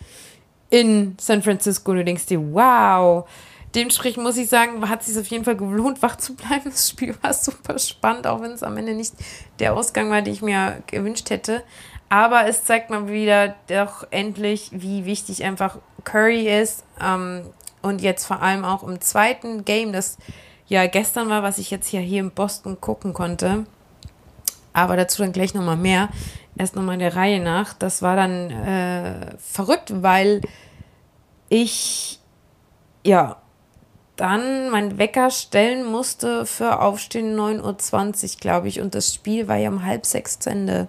in 0.70 1.16
San 1.20 1.42
Francisco. 1.42 1.94
Du 1.94 2.04
denkst 2.04 2.28
dir, 2.28 2.40
wow, 2.54 3.28
Dementsprechend 3.74 4.24
muss 4.24 4.36
ich 4.36 4.50
sagen, 4.50 4.90
hat 4.90 5.02
es 5.02 5.08
sich 5.08 5.18
auf 5.18 5.28
jeden 5.28 5.46
Fall 5.46 5.56
gelohnt, 5.56 6.02
wach 6.02 6.18
zu 6.18 6.36
bleiben. 6.36 6.66
Das 6.66 6.90
Spiel 6.90 7.16
war 7.22 7.34
super 7.34 7.80
spannend, 7.80 8.28
auch 8.28 8.42
wenn 8.42 8.52
es 8.52 8.64
am 8.64 8.76
Ende 8.76 8.94
nicht 8.94 9.14
der 9.60 9.74
Ausgang 9.74 10.10
war, 10.10 10.22
den 10.22 10.34
ich 10.34 10.42
mir 10.42 10.84
gewünscht 10.88 11.30
hätte. 11.30 11.64
Aber 12.10 12.46
es 12.48 12.66
zeigt 12.66 12.90
mal 12.90 13.08
wieder 13.08 13.56
doch 13.68 14.06
endlich, 14.12 14.70
wie 14.74 15.06
wichtig 15.06 15.46
einfach 15.46 15.78
Curry 16.04 16.50
ist. 16.50 16.84
Ähm, 17.02 17.44
und 17.82 18.02
jetzt 18.02 18.26
vor 18.26 18.42
allem 18.42 18.66
auch 18.66 18.84
im 18.84 19.00
zweiten 19.00 19.64
Game, 19.64 19.94
das 19.94 20.18
ja 20.72 20.88
gestern 20.88 21.30
war, 21.30 21.44
was 21.44 21.58
ich 21.58 21.70
jetzt 21.70 21.88
hier, 21.88 22.00
hier 22.00 22.22
in 22.22 22.32
Boston 22.32 22.80
gucken 22.80 23.14
konnte. 23.14 23.66
Aber 24.72 24.96
dazu 24.96 25.22
dann 25.22 25.34
gleich 25.34 25.54
nochmal 25.54 25.76
mehr. 25.76 26.08
Erst 26.58 26.78
nochmal 26.78 26.98
der 26.98 27.16
Reihe 27.16 27.42
nach. 27.42 27.74
Das 27.74 28.02
war 28.02 28.16
dann 28.16 28.50
äh, 28.50 29.38
verrückt, 29.38 29.92
weil 30.02 30.42
ich 31.50 32.20
ja 33.04 33.36
dann 34.16 34.70
mein 34.70 34.98
Wecker 34.98 35.30
stellen 35.30 35.84
musste 35.84 36.46
für 36.46 36.80
Aufstehen 36.80 37.38
9.20 37.38 38.24
Uhr, 38.24 38.40
glaube 38.40 38.68
ich. 38.70 38.80
Und 38.80 38.96
das 38.96 39.14
Spiel 39.14 39.50
war 39.50 39.58
ja 39.58 39.70
um 39.70 39.84
halb 39.86 40.06
sechs 40.06 40.40
zu 40.40 40.52
Ende. 40.52 40.88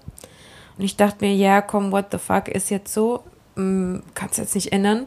Und 0.79 0.85
ich 0.85 0.97
dachte 0.97 1.25
mir, 1.25 1.35
ja, 1.35 1.61
komm, 1.61 1.91
what 1.91 2.07
the 2.13 2.19
fuck, 2.19 2.47
ist 2.47 2.71
jetzt 2.71 2.95
so. 2.95 3.25
Hm, 3.57 4.05
kannst 4.15 4.39
jetzt 4.39 4.55
nicht 4.55 4.73
ändern. 4.73 5.07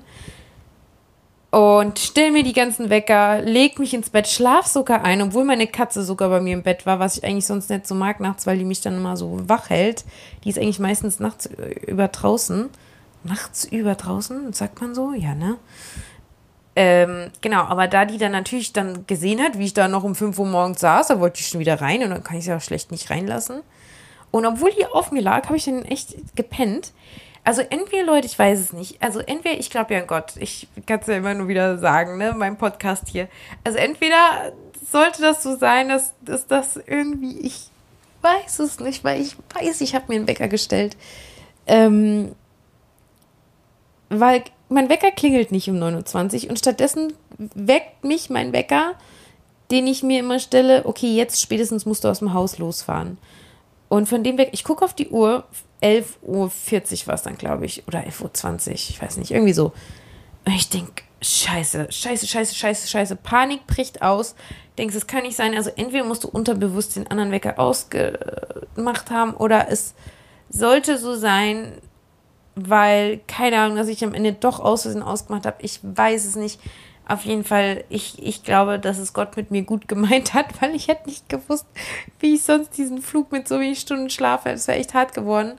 Und 1.56 2.00
stell 2.00 2.32
mir 2.32 2.44
die 2.44 2.52
ganzen 2.52 2.90
Wecker, 2.90 3.42
leg 3.42 3.80
mich 3.80 3.94
ins 3.94 4.10
Bett, 4.10 4.28
schlaf 4.28 4.68
sogar 4.68 5.06
ein, 5.06 5.22
obwohl 5.22 5.46
meine 5.46 5.68
Katze 5.68 6.04
sogar 6.04 6.28
bei 6.28 6.42
mir 6.42 6.54
im 6.54 6.64
Bett 6.64 6.86
war, 6.86 7.00
was 7.00 7.16
ich 7.16 7.24
eigentlich 7.24 7.46
sonst 7.46 7.70
nicht 7.70 7.88
so 7.88 7.96
mag 7.96 8.20
nachts, 8.20 8.46
weil 8.46 8.58
die 8.58 8.66
mich 8.66 8.82
dann 8.82 8.98
immer 8.98 9.16
so 9.16 9.40
wach 9.48 9.70
hält. 9.70 10.04
Die 10.44 10.50
ist 10.50 10.60
eigentlich 10.60 10.80
meistens 10.80 11.22
nachts 11.22 11.50
über 11.88 12.10
draußen. 12.10 12.70
Nachts 13.24 13.64
über 13.64 13.96
draußen, 13.96 14.52
sagt 14.52 14.82
man 14.82 14.94
so? 14.94 15.14
Ja, 15.14 15.34
ne? 15.34 15.56
Ähm, 16.76 17.32
genau, 17.40 17.62
aber 17.62 17.88
da 17.88 18.04
die 18.04 18.18
dann 18.18 18.34
natürlich 18.34 18.74
dann 18.74 19.08
gesehen 19.08 19.40
hat, 19.40 19.58
wie 19.58 19.64
ich 19.64 19.74
da 19.74 19.88
noch 19.88 20.04
um 20.04 20.14
5 20.14 20.38
Uhr 20.38 20.48
morgens 20.48 20.82
saß, 20.82 21.08
da 21.08 21.22
wollte 21.22 21.40
ich 21.40 21.48
schon 21.48 21.62
wieder 21.62 21.80
rein 21.80 22.04
und 22.04 22.10
dann 22.10 22.22
kann 22.22 22.36
ich 22.36 22.44
sie 22.44 22.54
auch 22.54 22.60
schlecht 22.60 22.92
nicht 22.92 23.10
reinlassen. 23.10 23.62
Und 24.30 24.46
obwohl 24.46 24.72
die 24.72 24.88
auf 24.88 25.14
mir 25.14 25.22
lag, 25.22 25.46
habe 25.46 25.56
ich 25.56 25.64
dann 25.64 25.86
echt 25.86 26.36
gepennt. 26.36 26.92
Also 27.46 27.62
entweder, 27.62 28.04
Leute, 28.04 28.26
ich 28.26 28.38
weiß 28.38 28.60
es 28.60 28.74
nicht. 28.74 29.02
Also 29.02 29.20
entweder, 29.20 29.60
ich 29.60 29.70
glaube 29.70 29.94
ja 29.94 30.02
an 30.02 30.08
Gott. 30.08 30.34
Ich 30.38 30.68
kann 30.88 31.00
es 31.00 31.08
ja 31.08 31.16
immer 31.16 31.36
nur 31.36 31.48
wieder 31.48 31.78
sagen, 31.78 32.18
ne, 32.18 32.34
mein 32.36 32.58
Podcast 32.58 33.08
hier. 33.08 33.30
Also 33.64 33.78
entweder 33.78 34.52
sollte 34.92 35.22
das 35.22 35.44
so 35.44 35.56
sein, 35.56 35.90
dass, 35.90 36.14
dass 36.22 36.48
das 36.48 36.76
irgendwie, 36.76 37.40
ich 37.40 37.70
weiß 38.24 38.60
es 38.60 38.80
nicht, 38.80 39.04
weil 39.04 39.22
ich 39.22 39.38
weiß, 39.54 39.82
ich 39.82 39.94
habe 39.94 40.06
mir 40.08 40.16
einen 40.16 40.28
Wecker 40.28 40.48
gestellt. 40.48 40.98
Ähm, 41.68 42.34
weil 44.10 44.44
mein 44.70 44.90
Wecker 44.90 45.12
klingelt 45.12 45.52
nicht 45.52 45.70
um 45.70 45.78
29 45.78 46.50
und 46.50 46.58
stattdessen 46.58 47.14
weckt 47.38 48.04
mich 48.04 48.32
mein 48.32 48.54
Wecker, 48.54 48.94
den 49.70 49.86
ich 49.86 50.02
mir 50.02 50.20
immer 50.20 50.40
stelle, 50.40 50.86
okay, 50.86 51.16
jetzt 51.16 51.42
spätestens 51.42 51.86
musst 51.86 52.04
du 52.04 52.08
aus 52.08 52.20
dem 52.20 52.34
Haus 52.34 52.58
losfahren. 52.58 53.18
Und 53.90 54.08
von 54.08 54.24
dem 54.24 54.38
weg, 54.38 54.50
ich 54.52 54.64
gucke 54.64 54.84
auf 54.84 54.94
die 54.94 55.10
Uhr, 55.10 55.46
11.40 55.82 56.24
Uhr 56.24 57.08
war 57.08 57.16
es 57.16 57.24
dann, 57.24 57.38
glaube 57.38 57.66
ich, 57.66 57.88
oder 57.88 58.00
11.20 58.00 58.68
Uhr, 58.68 58.74
ich 58.74 59.02
weiß 59.02 59.18
nicht, 59.18 59.32
irgendwie 59.32 59.54
so. 59.54 59.74
Und 60.46 60.54
ich 60.56 60.70
denke, 60.70 61.04
scheiße, 61.22 61.92
scheiße, 61.92 62.28
scheiße, 62.28 62.56
scheiße, 62.56 62.88
scheiße, 62.88 63.16
Panik 63.18 63.68
bricht 63.68 64.02
aus. 64.02 64.36
Denkst, 64.78 64.96
es 64.96 65.08
kann 65.08 65.24
nicht 65.24 65.36
sein, 65.36 65.56
also 65.56 65.72
entweder 65.76 66.04
musst 66.04 66.24
du 66.24 66.28
unterbewusst 66.28 66.96
den 66.96 67.08
anderen 67.08 67.32
Wecker 67.32 67.60
ausgemacht 67.60 69.10
haben 69.10 69.34
oder 69.36 69.70
es 69.70 69.94
sollte 70.50 70.98
so 70.98 71.16
sein, 71.16 71.74
weil, 72.56 73.20
keine 73.28 73.60
Ahnung, 73.60 73.78
dass 73.78 73.88
ich 73.88 74.04
am 74.04 74.14
Ende 74.14 74.34
doch 74.34 74.60
aus 74.60 74.84
Versehen 74.84 75.04
ausgemacht 75.04 75.46
habe. 75.46 75.58
Ich 75.62 75.80
weiß 75.84 76.26
es 76.26 76.36
nicht. 76.36 76.60
Auf 77.08 77.24
jeden 77.26 77.44
Fall, 77.44 77.84
ich, 77.90 78.22
ich 78.22 78.44
glaube, 78.44 78.80
dass 78.80 78.98
es 78.98 79.14
Gott 79.14 79.38
mit 79.38 79.52
mir 79.52 79.62
gut 79.62 79.88
gemeint 79.88 80.34
hat, 80.34 80.62
weil 80.62 80.76
ich 80.76 80.88
hätte 80.88 81.08
nicht 81.08 81.30
gewusst, 81.30 81.68
wie 82.20 82.36
ich 82.36 82.44
sonst 82.44 82.78
diesen 82.78 83.02
Flug 83.02 83.32
mit 83.32 83.48
so 83.48 83.60
wenig 83.60 83.80
Stunden 83.80 84.10
schlafe. 84.10 84.50
Das 84.50 84.68
wäre 84.68 84.80
echt 84.80 84.94
hart 84.94 85.14
geworden. 85.14 85.54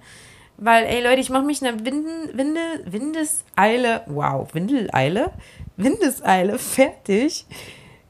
Weil, 0.58 0.84
ey 0.86 1.02
Leute, 1.02 1.20
ich 1.20 1.30
mache 1.30 1.44
mich 1.44 1.60
in 1.60 1.68
einer 1.68 1.84
Winden, 1.84 2.36
Winde, 2.36 2.60
Windeseile, 2.86 4.02
wow, 4.06 4.48
Windeleile, 4.54 5.32
Windeseile 5.76 6.58
fertig. 6.58 7.44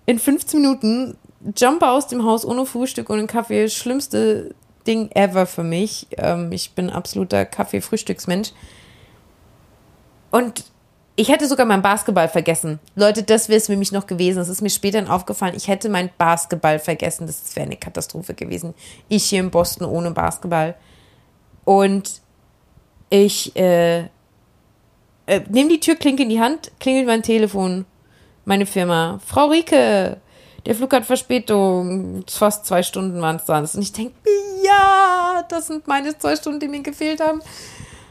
In 0.06 0.18
15 0.18 0.60
Minuten 0.60 1.18
jumpe 1.56 1.88
aus 1.88 2.06
dem 2.06 2.24
Haus 2.24 2.44
ohne 2.44 2.64
Frühstück 2.64 3.10
und 3.10 3.26
Kaffee. 3.26 3.68
Schlimmste 3.68 4.54
Ding 4.86 5.10
ever 5.12 5.46
für 5.46 5.64
mich. 5.64 6.06
Ähm, 6.16 6.52
ich 6.52 6.72
bin 6.72 6.88
absoluter 6.88 7.44
Kaffee-Frühstücksmensch. 7.44 8.52
Und 10.30 10.64
ich 11.18 11.28
hätte 11.30 11.48
sogar 11.48 11.64
meinen 11.64 11.82
Basketball 11.82 12.28
vergessen. 12.28 12.78
Leute, 12.94 13.22
das 13.22 13.48
wäre 13.48 13.56
es 13.56 13.66
für 13.66 13.76
mich 13.76 13.90
noch 13.90 14.06
gewesen. 14.06 14.38
Es 14.38 14.50
ist 14.50 14.60
mir 14.60 14.68
später 14.68 15.10
aufgefallen. 15.10 15.54
Ich 15.56 15.66
hätte 15.66 15.88
meinen 15.88 16.10
Basketball 16.18 16.78
vergessen. 16.78 17.26
Das 17.26 17.56
wäre 17.56 17.66
eine 17.66 17.76
Katastrophe 17.76 18.34
gewesen. 18.34 18.74
Ich 19.08 19.24
hier 19.24 19.40
in 19.40 19.50
Boston 19.50 19.86
ohne 19.86 20.10
Basketball. 20.10 20.74
Und 21.64 22.20
ich 23.08 23.56
äh, 23.56 24.00
äh, 24.00 25.40
nehme 25.48 25.70
die 25.70 25.80
Türklinke 25.80 26.22
in 26.22 26.28
die 26.28 26.40
Hand, 26.40 26.70
klingelt 26.80 27.06
mein 27.06 27.22
Telefon. 27.22 27.86
Meine 28.44 28.66
Firma. 28.66 29.18
Frau 29.24 29.46
Rike, 29.46 30.18
der 30.66 30.74
Flug 30.74 30.92
hat 30.92 31.06
Verspätung. 31.06 32.24
Fast 32.28 32.66
zwei 32.66 32.82
Stunden 32.82 33.22
waren 33.22 33.36
es 33.36 33.46
dann. 33.46 33.64
Und 33.64 33.82
ich 33.82 33.92
denke, 33.92 34.12
ja, 34.62 35.42
das 35.48 35.68
sind 35.68 35.86
meine 35.86 36.16
zwei 36.18 36.36
Stunden, 36.36 36.60
die 36.60 36.68
mir 36.68 36.82
gefehlt 36.82 37.20
haben 37.20 37.40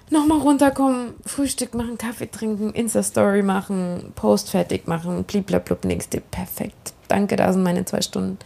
nochmal 0.10 0.40
runterkommen, 0.40 1.14
Frühstück 1.26 1.74
machen, 1.74 1.98
Kaffee 1.98 2.28
trinken, 2.28 2.74
Insta-Story 2.74 3.42
machen, 3.42 4.12
Post 4.16 4.50
fertig 4.50 4.88
machen, 4.88 5.24
bliblablub, 5.24 5.86
nächste. 5.86 6.22
Perfekt. 6.22 6.94
Danke, 7.08 7.36
da 7.36 7.52
sind 7.52 7.64
meine 7.64 7.86
zwei 7.86 8.02
Stunden. 8.02 8.38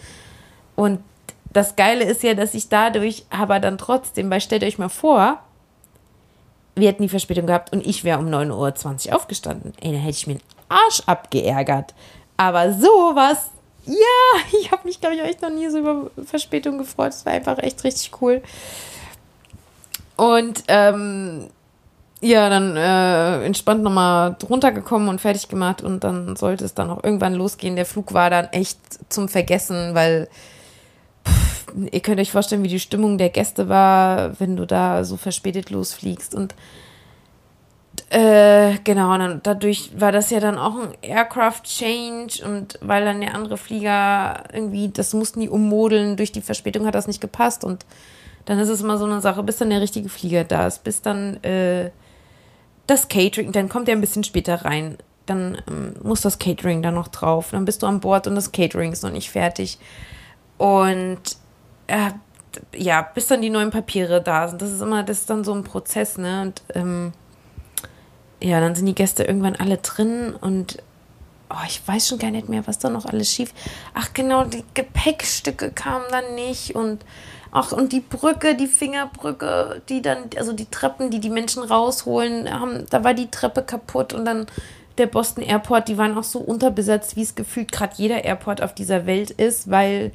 Und 0.76 1.00
das 1.52 1.76
Geile 1.76 2.06
ist 2.06 2.24
ja, 2.24 2.34
dass 2.34 2.54
ich 2.54 2.70
dadurch 2.70 3.26
aber 3.30 3.60
dann 3.60 3.78
trotzdem, 3.78 4.30
weil 4.30 4.42
stellt 4.42 4.64
euch 4.64 4.78
mal 4.78 4.90
vor, 4.90 5.40
wir 6.76 6.88
hätten 6.88 7.04
die 7.04 7.10
Verspätung 7.10 7.48
gehabt 7.48 7.74
und 7.74 7.86
ich 7.86 8.04
wäre 8.04 8.20
um 8.20 8.28
9.20 8.28 9.10
Uhr 9.10 9.16
aufgestanden. 9.16 9.74
Ey, 9.82 9.92
dann 9.92 10.02
hätte 10.02 10.18
ich 10.18 10.28
mir 10.28 10.36
den 10.36 10.44
Arsch 10.70 11.02
abgeärgert. 11.06 11.94
Aber 12.38 12.72
sowas, 12.74 13.50
ja, 13.86 13.96
ich 14.60 14.72
habe 14.72 14.88
mich, 14.88 15.02
glaube 15.02 15.16
ich, 15.16 15.22
echt 15.22 15.42
noch 15.42 15.50
nie 15.50 15.70
so 15.70 15.80
über 15.80 16.12
Verspätung 16.24 16.78
gefreut. 16.78 17.10
Es 17.10 17.26
war 17.26 17.34
einfach 17.34 17.58
echt 17.60 17.84
richtig 17.84 18.22
cool. 18.22 18.42
Und 20.20 20.66
ähm, 20.68 21.48
ja, 22.20 22.50
dann 22.50 22.76
äh, 22.76 23.46
entspannt 23.46 23.84
nochmal 23.84 24.36
drunter 24.38 24.74
gekommen 24.74 25.08
und 25.08 25.22
fertig 25.22 25.48
gemacht. 25.48 25.82
Und 25.82 26.04
dann 26.04 26.36
sollte 26.36 26.66
es 26.66 26.74
dann 26.74 26.90
auch 26.90 27.02
irgendwann 27.06 27.36
losgehen. 27.36 27.78
Der 27.78 27.86
Flug 27.86 28.14
war 28.14 28.30
dann 28.30 28.48
echt 28.48 28.80
zum 29.08 29.30
Vergessen, 29.30 29.96
weil 29.96 30.28
pff, 31.26 31.74
ihr 31.90 32.02
könnt 32.02 32.20
euch 32.20 32.34
vorstellen, 32.34 32.64
wie 32.64 32.68
die 32.68 32.82
Stimmung 32.82 33.18
der 33.18 33.30
Gäste 33.30 33.70
war, 33.70 34.38
wenn 34.42 34.58
du 34.58 34.68
da 34.68 35.06
so 35.06 35.16
verspätet 35.16 35.70
losfliegst. 35.70 36.36
Und 36.36 36.54
äh, 38.10 38.74
genau, 38.84 39.14
und 39.14 39.20
dann, 39.20 39.40
dadurch 39.42 39.92
war 39.96 40.12
das 40.12 40.32
ja 40.32 40.42
dann 40.42 40.58
auch 40.58 40.76
ein 40.76 40.98
Aircraft 41.02 41.64
Change. 41.64 42.44
Und 42.46 42.78
weil 42.82 43.06
dann 43.06 43.22
der 43.22 43.36
andere 43.36 43.56
Flieger 43.56 44.44
irgendwie, 44.52 44.90
das 44.90 45.14
mussten 45.14 45.40
die 45.40 45.48
ummodeln, 45.48 46.18
durch 46.18 46.34
die 46.34 46.42
Verspätung 46.42 46.86
hat 46.86 46.96
das 46.96 47.08
nicht 47.08 47.22
gepasst. 47.22 47.64
Und 47.64 47.86
dann 48.50 48.58
ist 48.58 48.70
es 48.70 48.82
immer 48.82 48.98
so 48.98 49.06
eine 49.06 49.22
Sache, 49.22 49.44
bis 49.44 49.58
dann 49.58 49.70
der 49.70 49.80
richtige 49.80 50.10
Flieger 50.10 50.44
da 50.44 50.66
ist, 50.66 50.84
bis 50.84 51.04
dann 51.04 51.36
äh, 51.44 51.92
das 52.88 53.08
Catering, 53.08 53.52
dann 53.52 53.70
kommt 53.70 53.88
er 53.88 53.96
ein 53.96 54.02
bisschen 54.02 54.24
später 54.24 54.66
rein. 54.66 54.98
Dann 55.28 55.62
ähm, 55.68 55.94
muss 56.02 56.22
das 56.22 56.40
Catering 56.40 56.82
da 56.82 56.90
noch 56.90 57.10
drauf. 57.10 57.50
Dann 57.52 57.66
bist 57.66 57.84
du 57.84 57.86
an 57.86 58.00
Bord 58.00 58.26
und 58.26 58.34
das 58.34 58.52
Catering 58.52 58.92
ist 58.92 59.04
noch 59.04 59.12
nicht 59.12 59.30
fertig. 59.30 59.78
Und 60.58 61.20
äh, 61.86 62.10
ja, 62.76 63.04
bis 63.04 63.28
dann 63.28 63.44
die 63.44 63.52
neuen 63.52 63.70
Papiere 63.70 64.20
da 64.20 64.48
sind. 64.48 64.64
Das 64.64 64.72
ist 64.72 64.82
immer, 64.82 65.04
das 65.04 65.20
ist 65.20 65.30
dann 65.30 65.44
so 65.44 65.54
ein 65.54 65.64
Prozess, 65.64 66.18
ne? 66.18 66.42
Und 66.42 66.64
ähm, 66.74 67.14
ja, 68.42 68.60
dann 68.60 68.74
sind 68.74 68.88
die 68.88 68.96
Gäste 68.96 69.26
irgendwann 69.26 69.58
alle 69.58 69.78
drin 69.78 70.34
und 70.34 70.82
oh, 71.52 71.66
ich 71.68 71.88
weiß 71.88 72.08
schon 72.08 72.18
gar 72.18 72.32
nicht 72.32 72.50
mehr, 72.50 72.66
was 72.66 72.80
da 72.80 72.90
noch 72.90 73.06
alles 73.06 73.32
schief. 73.32 73.54
Ach 73.94 74.12
genau, 74.16 74.46
die 74.46 74.64
Gepäckstücke 74.74 75.70
kamen 75.70 76.06
dann 76.10 76.34
nicht 76.34 76.74
und 76.74 77.06
Ach, 77.52 77.72
und 77.72 77.94
die 77.94 78.02
Brücke, 78.02 78.56
die 78.56 78.68
Fingerbrücke, 78.68 79.82
die 79.90 80.02
dann, 80.02 80.26
also 80.38 80.54
die 80.54 80.70
Treppen, 80.70 81.10
die 81.10 81.20
die 81.20 81.32
Menschen 81.32 81.64
rausholen, 81.64 82.50
haben, 82.52 82.86
da 82.90 83.04
war 83.04 83.14
die 83.14 83.32
Treppe 83.32 83.64
kaputt 83.64 84.14
und 84.14 84.26
dann 84.26 84.46
der 85.00 85.08
Boston 85.08 85.44
Airport, 85.44 85.88
die 85.88 85.98
waren 85.98 86.18
auch 86.18 86.24
so 86.24 86.40
unterbesetzt, 86.40 87.16
wie 87.16 87.24
es 87.24 87.34
gefühlt 87.34 87.72
gerade 87.72 87.94
jeder 87.96 88.24
Airport 88.24 88.62
auf 88.62 88.76
dieser 88.76 89.06
Welt 89.06 89.32
ist, 89.32 89.72
weil 89.72 90.12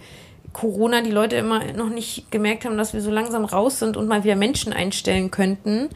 Corona 0.53 1.03
die 1.03 1.11
Leute 1.11 1.37
immer 1.37 1.64
noch 1.73 1.88
nicht 1.88 2.31
gemerkt 2.31 2.64
haben, 2.64 2.79
dass 2.79 2.95
wir 2.95 3.00
so 3.00 3.11
langsam 3.11 3.45
raus 3.45 3.79
sind 3.79 3.97
und 3.97 4.07
mal 4.07 4.23
wieder 4.23 4.37
Menschen 4.37 4.73
einstellen 4.73 5.31
könnten. 5.31 5.88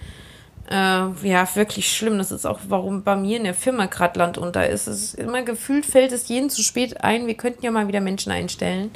Äh, 0.71 0.75
ja, 1.23 1.49
wirklich 1.54 1.97
schlimm. 1.97 2.18
Das 2.18 2.33
ist 2.33 2.47
auch, 2.47 2.59
warum 2.68 3.02
bei 3.02 3.14
mir 3.14 3.37
in 3.37 3.45
der 3.45 3.54
Firma 3.54 3.87
gerade 3.87 4.18
Land 4.18 4.37
unter 4.37 4.68
ist. 4.68 4.87
Es 4.87 5.02
ist 5.02 5.14
immer 5.14 5.42
gefühlt, 5.42 5.87
fällt 5.87 6.12
es 6.12 6.28
jeden 6.28 6.50
zu 6.50 6.62
spät 6.62 7.04
ein. 7.04 7.26
Wir 7.26 7.35
könnten 7.35 7.64
ja 7.64 7.71
mal 7.71 7.88
wieder 7.88 8.00
Menschen 8.00 8.33
einstellen. 8.33 8.90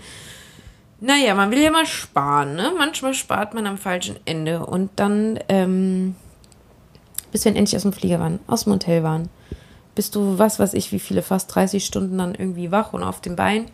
Naja, 1.04 1.34
man 1.34 1.50
will 1.50 1.58
ja 1.58 1.72
mal 1.72 1.84
sparen, 1.84 2.54
ne? 2.54 2.72
Manchmal 2.78 3.12
spart 3.12 3.54
man 3.54 3.66
am 3.66 3.76
falschen 3.76 4.20
Ende. 4.24 4.64
Und 4.64 4.88
dann, 4.94 5.36
ähm, 5.48 6.14
bis 7.32 7.44
wir 7.44 7.56
endlich 7.56 7.74
aus 7.74 7.82
dem 7.82 7.92
Flieger 7.92 8.20
waren, 8.20 8.38
aus 8.46 8.64
dem 8.64 8.74
Hotel 8.74 9.02
waren, 9.02 9.28
bist 9.96 10.14
du, 10.14 10.38
was 10.38 10.60
weiß 10.60 10.74
ich, 10.74 10.92
wie 10.92 11.00
viele, 11.00 11.22
fast 11.22 11.52
30 11.52 11.84
Stunden 11.84 12.18
dann 12.18 12.36
irgendwie 12.36 12.70
wach 12.70 12.92
und 12.92 13.02
auf 13.02 13.20
dem 13.20 13.34
Bein. 13.34 13.66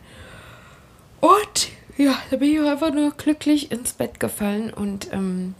Und 1.19 1.67
ja, 1.97 2.15
da 2.31 2.37
bin 2.37 2.51
ich 2.51 2.67
einfach 2.67 2.91
nur 2.91 3.11
glücklich 3.11 3.71
ins 3.71 3.93
Bett 3.93 4.19
gefallen 4.19 4.73
und 4.73 5.13
ähm, 5.13 5.53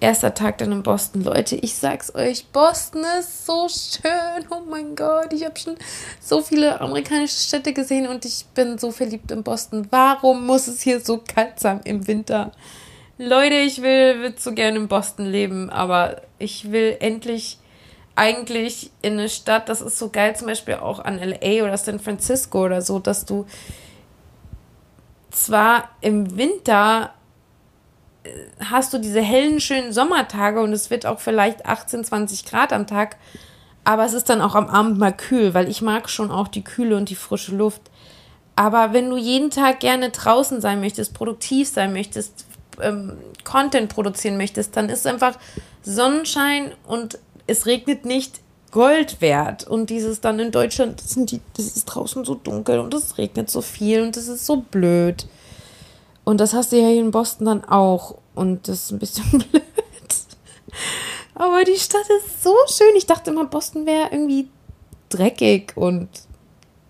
Erster 0.00 0.34
Tag 0.34 0.58
dann 0.58 0.72
in 0.72 0.82
Boston. 0.82 1.22
Leute, 1.22 1.56
ich 1.56 1.74
sag's 1.74 2.14
euch, 2.14 2.46
Boston 2.48 3.04
ist 3.18 3.46
so 3.46 3.68
schön. 3.68 4.46
Oh 4.50 4.62
mein 4.68 4.96
Gott, 4.96 5.32
ich 5.32 5.44
habe 5.44 5.58
schon 5.58 5.76
so 6.20 6.42
viele 6.42 6.80
amerikanische 6.80 7.40
Städte 7.40 7.72
gesehen 7.72 8.06
und 8.06 8.24
ich 8.24 8.44
bin 8.54 8.76
so 8.76 8.90
verliebt 8.90 9.30
in 9.30 9.42
Boston. 9.42 9.86
Warum 9.90 10.46
muss 10.46 10.66
es 10.66 10.82
hier 10.82 11.00
so 11.00 11.18
kalt 11.18 11.58
sein 11.58 11.80
im 11.84 12.06
Winter? 12.06 12.52
Leute, 13.16 13.54
ich 13.54 13.80
will, 13.80 14.20
will 14.20 14.34
so 14.36 14.52
gerne 14.52 14.76
in 14.76 14.88
Boston 14.88 15.26
leben, 15.26 15.70
aber 15.70 16.22
ich 16.38 16.72
will 16.72 16.96
endlich 16.98 17.58
eigentlich 18.16 18.90
in 19.02 19.14
eine 19.14 19.28
Stadt, 19.28 19.68
das 19.68 19.80
ist 19.80 19.98
so 19.98 20.10
geil, 20.10 20.36
zum 20.36 20.48
Beispiel 20.48 20.74
auch 20.74 20.98
an 20.98 21.18
LA 21.18 21.64
oder 21.64 21.76
San 21.76 21.98
Francisco 22.00 22.64
oder 22.64 22.82
so, 22.82 22.98
dass 22.98 23.24
du 23.24 23.46
zwar 25.30 25.90
im 26.00 26.36
Winter 26.36 27.12
hast 28.60 28.92
du 28.92 28.98
diese 28.98 29.20
hellen, 29.20 29.60
schönen 29.60 29.92
Sommertage 29.92 30.60
und 30.60 30.72
es 30.72 30.90
wird 30.90 31.06
auch 31.06 31.20
vielleicht 31.20 31.66
18, 31.66 32.04
20 32.04 32.44
Grad 32.44 32.72
am 32.72 32.86
Tag. 32.86 33.16
Aber 33.84 34.04
es 34.04 34.14
ist 34.14 34.30
dann 34.30 34.40
auch 34.40 34.54
am 34.54 34.68
Abend 34.68 34.98
mal 34.98 35.12
kühl, 35.12 35.52
weil 35.52 35.68
ich 35.68 35.82
mag 35.82 36.08
schon 36.08 36.30
auch 36.30 36.48
die 36.48 36.64
Kühle 36.64 36.96
und 36.96 37.10
die 37.10 37.14
frische 37.14 37.54
Luft. 37.54 37.82
Aber 38.56 38.92
wenn 38.92 39.10
du 39.10 39.16
jeden 39.16 39.50
Tag 39.50 39.80
gerne 39.80 40.10
draußen 40.10 40.60
sein 40.60 40.80
möchtest, 40.80 41.12
produktiv 41.12 41.68
sein 41.68 41.92
möchtest, 41.92 42.46
ähm, 42.80 43.18
Content 43.44 43.88
produzieren 43.92 44.36
möchtest, 44.36 44.76
dann 44.76 44.88
ist 44.88 45.06
einfach 45.06 45.38
Sonnenschein 45.82 46.72
und 46.86 47.18
es 47.46 47.66
regnet 47.66 48.04
nicht 48.04 48.40
Gold 48.70 49.20
wert. 49.20 49.66
Und 49.66 49.90
dieses 49.90 50.20
dann 50.20 50.38
in 50.38 50.50
Deutschland, 50.50 51.00
das, 51.00 51.14
die, 51.16 51.40
das 51.56 51.66
ist 51.76 51.84
draußen 51.84 52.24
so 52.24 52.34
dunkel 52.34 52.78
und 52.78 52.94
es 52.94 53.18
regnet 53.18 53.50
so 53.50 53.60
viel 53.60 54.02
und 54.02 54.16
das 54.16 54.28
ist 54.28 54.46
so 54.46 54.56
blöd. 54.56 55.26
Und 56.24 56.40
das 56.40 56.54
hast 56.54 56.72
du 56.72 56.76
ja 56.76 56.88
hier 56.88 57.00
in 57.00 57.10
Boston 57.10 57.46
dann 57.46 57.64
auch. 57.64 58.16
Und 58.34 58.68
das 58.68 58.84
ist 58.84 58.92
ein 58.92 58.98
bisschen 58.98 59.28
blöd. 59.30 59.62
Aber 61.34 61.64
die 61.64 61.76
Stadt 61.76 62.08
ist 62.18 62.42
so 62.42 62.54
schön. 62.68 62.96
Ich 62.96 63.06
dachte 63.06 63.30
immer, 63.30 63.44
Boston 63.44 63.86
wäre 63.86 64.08
irgendwie 64.10 64.48
dreckig 65.08 65.76
und 65.76 66.08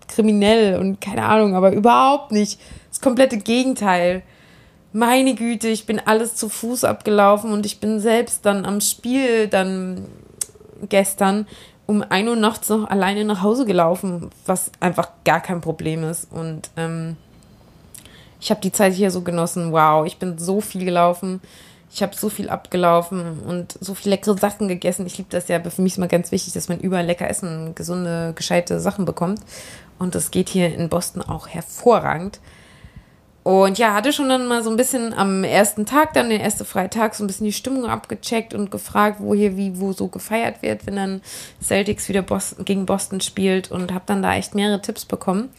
kriminell 0.07 0.79
und 0.79 1.01
keine 1.01 1.25
Ahnung, 1.25 1.55
aber 1.55 1.71
überhaupt 1.71 2.31
nicht. 2.31 2.59
Das 2.89 3.01
komplette 3.01 3.37
Gegenteil. 3.37 4.23
Meine 4.93 5.35
Güte, 5.35 5.67
ich 5.67 5.85
bin 5.85 5.99
alles 5.99 6.35
zu 6.35 6.47
Fuß 6.47 6.85
abgelaufen 6.85 7.51
und 7.51 7.65
ich 7.65 7.79
bin 7.79 7.99
selbst 7.99 8.45
dann 8.45 8.65
am 8.65 8.79
Spiel 8.79 9.47
dann 9.47 10.05
gestern 10.87 11.47
um 11.85 12.01
1 12.01 12.29
Uhr 12.29 12.35
nachts 12.35 12.69
noch 12.69 12.89
alleine 12.89 13.25
nach 13.25 13.41
Hause 13.41 13.65
gelaufen, 13.65 14.29
was 14.45 14.71
einfach 14.79 15.09
gar 15.23 15.41
kein 15.41 15.61
Problem 15.61 16.03
ist. 16.03 16.31
Und 16.31 16.69
ähm, 16.77 17.17
ich 18.45 18.51
habe 18.51 18.61
die 18.61 18.71
Zeit 18.71 18.93
hier 18.93 19.09
so 19.09 19.21
genossen. 19.21 19.71
Wow, 19.71 20.05
ich 20.05 20.17
bin 20.17 20.37
so 20.37 20.61
viel 20.61 20.85
gelaufen. 20.85 21.41
Ich 21.91 22.03
habe 22.03 22.15
so 22.15 22.29
viel 22.29 22.47
abgelaufen 22.47 23.39
und 23.39 23.75
so 23.81 23.95
viele 23.95 24.15
leckere 24.15 24.37
Sachen 24.37 24.67
gegessen. 24.67 25.07
Ich 25.07 25.17
liebe 25.17 25.31
das 25.31 25.47
ja, 25.47 25.55
aber 25.55 25.71
für 25.71 25.81
mich 25.81 25.93
ist 25.93 25.97
immer 25.97 26.07
ganz 26.07 26.31
wichtig, 26.31 26.53
dass 26.53 26.69
man 26.69 26.79
überall 26.79 27.07
lecker 27.07 27.27
essen, 27.27 27.73
gesunde, 27.73 28.33
gescheite 28.35 28.79
Sachen 28.79 29.05
bekommt. 29.05 29.39
Und 29.97 30.13
das 30.13 30.29
geht 30.29 30.49
hier 30.49 30.75
in 30.75 30.89
Boston 30.89 31.23
auch 31.23 31.47
hervorragend. 31.47 32.39
Und 33.41 33.79
ja, 33.79 33.95
hatte 33.95 34.13
schon 34.13 34.29
dann 34.29 34.47
mal 34.47 34.63
so 34.63 34.69
ein 34.69 34.77
bisschen 34.77 35.15
am 35.15 35.43
ersten 35.43 35.87
Tag, 35.87 36.13
dann 36.13 36.29
den 36.29 36.41
ersten 36.41 36.65
Freitag, 36.65 37.15
so 37.15 37.23
ein 37.23 37.27
bisschen 37.27 37.47
die 37.47 37.53
Stimmung 37.53 37.87
abgecheckt 37.87 38.53
und 38.53 38.69
gefragt, 38.69 39.17
wo 39.21 39.33
hier 39.33 39.57
wie 39.57 39.79
wo 39.79 39.91
so 39.91 40.07
gefeiert 40.07 40.61
wird, 40.61 40.85
wenn 40.85 40.97
dann 40.97 41.21
Celtics 41.63 42.09
wieder 42.09 42.21
Boston, 42.21 42.63
gegen 42.63 42.85
Boston 42.85 43.21
spielt 43.21 43.71
und 43.71 43.91
habe 43.91 44.05
dann 44.05 44.21
da 44.21 44.35
echt 44.35 44.53
mehrere 44.53 44.83
Tipps 44.83 45.05
bekommen 45.05 45.49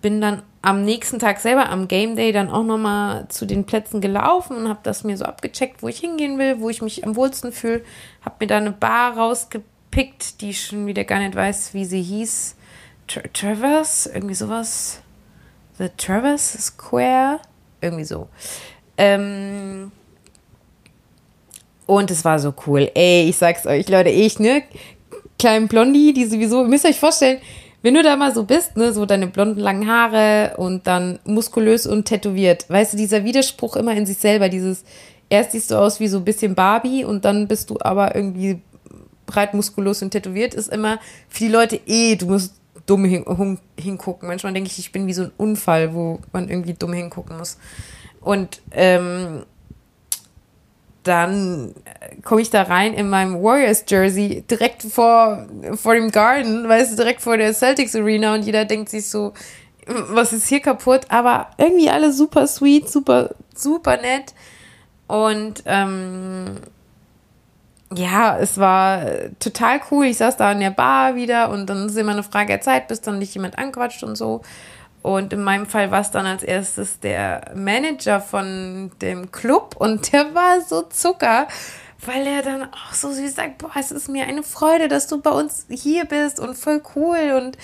bin 0.00 0.20
dann 0.20 0.42
am 0.60 0.84
nächsten 0.84 1.18
Tag 1.18 1.38
selber 1.40 1.68
am 1.68 1.88
Game 1.88 2.16
Day 2.16 2.32
dann 2.32 2.50
auch 2.50 2.64
nochmal 2.64 3.28
zu 3.28 3.46
den 3.46 3.64
Plätzen 3.64 4.00
gelaufen 4.00 4.56
und 4.56 4.68
habe 4.68 4.80
das 4.82 5.04
mir 5.04 5.16
so 5.16 5.24
abgecheckt, 5.24 5.82
wo 5.82 5.88
ich 5.88 5.98
hingehen 5.98 6.38
will, 6.38 6.60
wo 6.60 6.68
ich 6.68 6.82
mich 6.82 7.04
am 7.06 7.16
wohlsten 7.16 7.52
fühle. 7.52 7.84
Habe 8.24 8.36
mir 8.40 8.46
da 8.48 8.56
eine 8.56 8.72
Bar 8.72 9.16
rausgepickt, 9.16 10.40
die 10.40 10.50
ich 10.50 10.66
schon 10.66 10.86
wieder 10.86 11.04
gar 11.04 11.20
nicht 11.20 11.36
weiß, 11.36 11.74
wie 11.74 11.84
sie 11.84 12.02
hieß. 12.02 12.56
Tra 13.06 13.22
Travers, 13.32 14.06
irgendwie 14.06 14.34
sowas. 14.34 15.00
The 15.78 15.90
Traverse 15.96 16.60
Square, 16.60 17.38
irgendwie 17.80 18.04
so. 18.04 18.28
Ähm, 18.96 19.92
und 21.86 22.10
es 22.10 22.24
war 22.24 22.40
so 22.40 22.52
cool. 22.66 22.90
Ey, 22.94 23.28
ich 23.28 23.36
sag's 23.36 23.64
euch, 23.64 23.88
Leute, 23.88 24.10
ich, 24.10 24.40
ne, 24.40 24.64
kleinen 25.38 25.68
Blondie, 25.68 26.12
die 26.12 26.26
sowieso, 26.26 26.62
ihr 26.62 26.68
müsst 26.68 26.84
euch 26.84 26.98
vorstellen, 26.98 27.40
wenn 27.82 27.94
du 27.94 28.02
da 28.02 28.16
mal 28.16 28.34
so 28.34 28.44
bist, 28.44 28.76
ne, 28.76 28.92
so 28.92 29.06
deine 29.06 29.28
blonden 29.28 29.60
langen 29.60 29.88
Haare 29.88 30.56
und 30.56 30.86
dann 30.86 31.18
muskulös 31.24 31.86
und 31.86 32.06
tätowiert, 32.06 32.68
weißt 32.68 32.94
du, 32.94 32.96
dieser 32.96 33.24
Widerspruch 33.24 33.76
immer 33.76 33.94
in 33.94 34.06
sich 34.06 34.18
selber, 34.18 34.48
dieses, 34.48 34.84
erst 35.30 35.52
siehst 35.52 35.70
du 35.70 35.76
aus 35.76 36.00
wie 36.00 36.08
so 36.08 36.18
ein 36.18 36.24
bisschen 36.24 36.54
Barbie 36.54 37.04
und 37.04 37.24
dann 37.24 37.46
bist 37.46 37.70
du 37.70 37.78
aber 37.80 38.14
irgendwie 38.14 38.60
breit 39.26 39.54
muskulös 39.54 40.02
und 40.02 40.10
tätowiert, 40.10 40.54
ist 40.54 40.72
immer 40.72 40.98
für 41.28 41.44
die 41.44 41.50
Leute 41.50 41.80
eh, 41.86 42.16
du 42.16 42.26
musst 42.26 42.54
dumm 42.86 43.04
hin, 43.04 43.58
hingucken. 43.78 44.26
Manchmal 44.26 44.54
denke 44.54 44.70
ich, 44.70 44.78
ich 44.78 44.92
bin 44.92 45.06
wie 45.06 45.12
so 45.12 45.24
ein 45.24 45.32
Unfall, 45.36 45.94
wo 45.94 46.20
man 46.32 46.48
irgendwie 46.48 46.74
dumm 46.74 46.94
hingucken 46.94 47.36
muss. 47.36 47.58
Und 48.20 48.62
ähm, 48.72 49.44
dann 51.08 51.74
komme 52.22 52.40
ich 52.40 52.50
da 52.50 52.62
rein 52.62 52.94
in 52.94 53.08
meinem 53.08 53.42
Warriors 53.42 53.84
Jersey 53.88 54.44
direkt 54.48 54.82
vor, 54.82 55.46
vor 55.74 55.94
dem 55.94 56.10
Garden, 56.10 56.68
weißt 56.68 56.92
du, 56.92 56.96
direkt 56.96 57.22
vor 57.22 57.36
der 57.36 57.52
Celtics 57.54 57.96
Arena 57.96 58.34
und 58.34 58.42
jeder 58.42 58.64
denkt 58.64 58.90
sich 58.90 59.08
so, 59.08 59.32
was 59.86 60.32
ist 60.32 60.48
hier 60.48 60.60
kaputt? 60.60 61.06
Aber 61.08 61.48
irgendwie 61.56 61.90
alle 61.90 62.12
super 62.12 62.46
sweet, 62.46 62.88
super, 62.88 63.30
super 63.54 63.96
nett. 63.96 64.34
Und 65.06 65.62
ähm, 65.64 66.58
ja, 67.94 68.38
es 68.38 68.58
war 68.58 69.02
total 69.40 69.80
cool. 69.90 70.06
Ich 70.06 70.18
saß 70.18 70.36
da 70.36 70.52
in 70.52 70.60
der 70.60 70.70
Bar 70.70 71.16
wieder 71.16 71.50
und 71.50 71.66
dann 71.66 71.86
ist 71.86 71.96
immer 71.96 72.12
eine 72.12 72.22
Frage 72.22 72.48
der 72.48 72.60
Zeit, 72.60 72.88
bis 72.88 73.00
dann 73.00 73.18
nicht 73.18 73.34
jemand 73.34 73.58
anquatscht 73.58 74.02
und 74.02 74.16
so. 74.16 74.42
Und 75.02 75.32
in 75.32 75.42
meinem 75.42 75.66
Fall 75.66 75.90
war 75.90 76.00
es 76.00 76.10
dann 76.10 76.26
als 76.26 76.42
erstes 76.42 77.00
der 77.00 77.52
Manager 77.54 78.20
von 78.20 78.90
dem 79.00 79.30
Club 79.30 79.76
und 79.78 80.12
der 80.12 80.34
war 80.34 80.60
so 80.60 80.82
Zucker, 80.82 81.46
weil 82.04 82.26
er 82.26 82.42
dann 82.42 82.64
auch 82.64 82.92
so 82.92 83.10
süß 83.12 83.34
sagt, 83.34 83.58
boah, 83.58 83.70
es 83.78 83.90
ist 83.90 84.08
mir 84.08 84.26
eine 84.26 84.42
Freude, 84.42 84.88
dass 84.88 85.06
du 85.06 85.20
bei 85.20 85.30
uns 85.30 85.66
hier 85.70 86.04
bist 86.04 86.40
und 86.40 86.56
voll 86.56 86.82
cool 86.96 87.34
und 87.36 87.56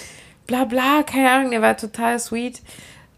bla 0.46 0.64
bla, 0.64 1.02
keine 1.02 1.30
Ahnung, 1.30 1.50
der 1.50 1.62
war 1.62 1.76
total 1.76 2.18
sweet. 2.18 2.62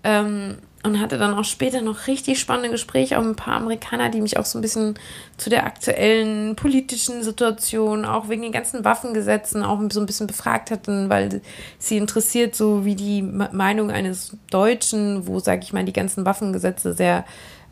Ähm, 0.02 0.58
und 0.86 1.00
hatte 1.00 1.18
dann 1.18 1.34
auch 1.34 1.44
später 1.44 1.82
noch 1.82 2.06
richtig 2.06 2.38
spannende 2.38 2.70
Gespräche, 2.70 3.18
auch 3.18 3.22
mit 3.22 3.32
ein 3.32 3.36
paar 3.36 3.56
Amerikaner, 3.56 4.08
die 4.08 4.20
mich 4.20 4.38
auch 4.38 4.44
so 4.44 4.58
ein 4.58 4.62
bisschen 4.62 4.94
zu 5.36 5.50
der 5.50 5.66
aktuellen 5.66 6.56
politischen 6.56 7.22
Situation, 7.22 8.04
auch 8.04 8.28
wegen 8.28 8.42
den 8.42 8.52
ganzen 8.52 8.84
Waffengesetzen, 8.84 9.62
auch 9.62 9.80
so 9.90 10.00
ein 10.00 10.06
bisschen 10.06 10.26
befragt 10.26 10.70
hatten, 10.70 11.10
weil 11.10 11.42
sie 11.78 11.96
interessiert, 11.96 12.54
so 12.54 12.84
wie 12.84 12.94
die 12.94 13.22
Meinung 13.22 13.90
eines 13.90 14.36
Deutschen, 14.50 15.26
wo, 15.26 15.40
sage 15.40 15.62
ich 15.64 15.72
mal, 15.72 15.84
die 15.84 15.92
ganzen 15.92 16.24
Waffengesetze 16.24 16.94
sehr 16.94 17.24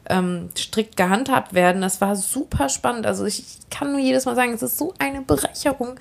ähm, 0.09 0.51
strikt 0.57 0.97
gehandhabt 0.97 1.55
werden. 1.55 1.83
Das 1.83 2.01
war 2.01 2.17
super 2.17 2.69
spannend. 2.69 3.07
Also 3.07 3.25
ich 3.25 3.45
kann 3.71 3.93
nur 3.93 4.01
jedes 4.01 4.27
Mal 4.27 4.35
sagen, 4.35 4.53
es 4.53 4.63
ist 4.63 4.77
so 4.77 4.93
eine 4.99 5.23
Bereicherung, 5.23 5.95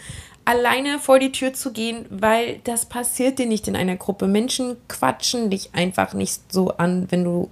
alleine 0.46 1.00
vor 1.00 1.20
die 1.20 1.32
Tür 1.32 1.54
zu 1.54 1.72
gehen, 1.72 2.06
weil 2.10 2.60
das 2.64 2.86
passiert 2.86 3.40
dir 3.40 3.46
nicht 3.46 3.68
in 3.68 3.76
einer 3.76 3.96
Gruppe. 3.96 4.28
Menschen 4.28 4.78
quatschen 4.88 5.50
dich 5.50 5.74
einfach 5.74 6.14
nicht 6.14 6.52
so 6.52 6.72
an, 6.78 7.08
wenn 7.10 7.24
du 7.24 7.50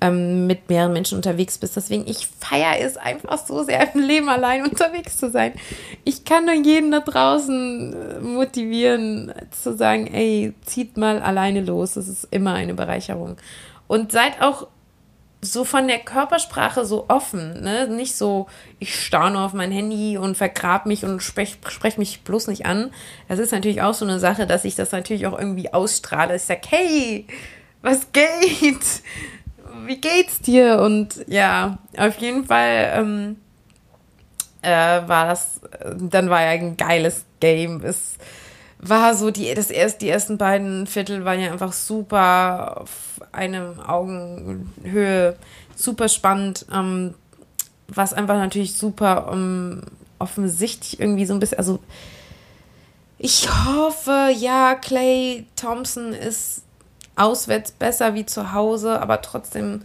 ähm, 0.00 0.46
mit 0.46 0.68
mehreren 0.68 0.92
Menschen 0.92 1.16
unterwegs 1.16 1.58
bist. 1.58 1.76
Deswegen, 1.76 2.06
ich 2.06 2.26
feiere 2.26 2.80
es 2.80 2.96
einfach 2.96 3.38
so 3.38 3.62
sehr 3.62 3.94
im 3.94 4.00
Leben 4.00 4.28
allein 4.28 4.64
unterwegs 4.64 5.18
zu 5.18 5.30
sein. 5.30 5.52
Ich 6.04 6.24
kann 6.24 6.46
nur 6.46 6.54
jeden 6.54 6.90
da 6.90 7.00
draußen 7.00 7.92
äh, 7.92 8.20
motivieren, 8.20 9.32
zu 9.50 9.76
sagen, 9.76 10.06
ey, 10.06 10.54
zieht 10.64 10.96
mal 10.96 11.20
alleine 11.20 11.60
los. 11.60 11.94
Das 11.94 12.08
ist 12.08 12.28
immer 12.30 12.54
eine 12.54 12.74
Bereicherung. 12.74 13.36
Und 13.88 14.12
seid 14.12 14.40
auch 14.40 14.68
so 15.42 15.64
von 15.64 15.88
der 15.88 15.98
Körpersprache 15.98 16.84
so 16.84 17.06
offen, 17.08 17.62
ne? 17.62 17.88
Nicht 17.88 18.14
so, 18.14 18.46
ich 18.78 18.94
starre 18.94 19.30
nur 19.30 19.42
auf 19.42 19.54
mein 19.54 19.72
Handy 19.72 20.18
und 20.18 20.36
vergrab 20.36 20.84
mich 20.84 21.04
und 21.04 21.22
spreche 21.22 21.56
sprech 21.68 21.96
mich 21.96 22.20
bloß 22.22 22.48
nicht 22.48 22.66
an. 22.66 22.90
Das 23.28 23.38
ist 23.38 23.52
natürlich 23.52 23.80
auch 23.80 23.94
so 23.94 24.04
eine 24.04 24.18
Sache, 24.18 24.46
dass 24.46 24.64
ich 24.64 24.74
das 24.74 24.92
natürlich 24.92 25.26
auch 25.26 25.38
irgendwie 25.38 25.72
ausstrahle. 25.72 26.36
Ich 26.36 26.42
sage, 26.42 26.60
hey, 26.68 27.26
was 27.80 28.12
geht? 28.12 29.02
Wie 29.86 29.96
geht's 29.96 30.40
dir? 30.40 30.80
Und 30.80 31.24
ja, 31.26 31.78
auf 31.96 32.18
jeden 32.18 32.44
Fall 32.44 32.92
ähm, 32.94 33.36
äh, 34.60 34.68
war 34.68 35.26
das, 35.26 35.60
dann 35.98 36.28
war 36.28 36.42
ja 36.42 36.50
ein 36.50 36.76
geiles 36.76 37.24
Game. 37.40 37.82
Es 37.82 38.16
war 38.82 39.14
so, 39.14 39.30
die, 39.30 39.52
das 39.54 39.70
erst, 39.70 40.00
die 40.00 40.08
ersten 40.08 40.38
beiden 40.38 40.86
Viertel 40.86 41.24
waren 41.24 41.40
ja 41.40 41.52
einfach 41.52 41.72
super 41.72 42.80
auf 42.80 43.20
einem 43.32 43.78
Augenhöhe, 43.80 45.36
super 45.76 46.08
spannend, 46.08 46.66
ähm, 46.72 47.14
was 47.88 48.14
einfach 48.14 48.36
natürlich 48.36 48.74
super 48.74 49.30
um, 49.30 49.82
offensichtlich 50.18 50.98
irgendwie 50.98 51.26
so 51.26 51.34
ein 51.34 51.40
bisschen, 51.40 51.58
also 51.58 51.80
ich 53.18 53.48
hoffe, 53.66 54.30
ja, 54.34 54.74
Clay 54.76 55.44
Thompson 55.56 56.14
ist 56.14 56.62
auswärts 57.16 57.72
besser 57.72 58.14
wie 58.14 58.24
zu 58.24 58.54
Hause, 58.54 59.00
aber 59.00 59.20
trotzdem 59.20 59.82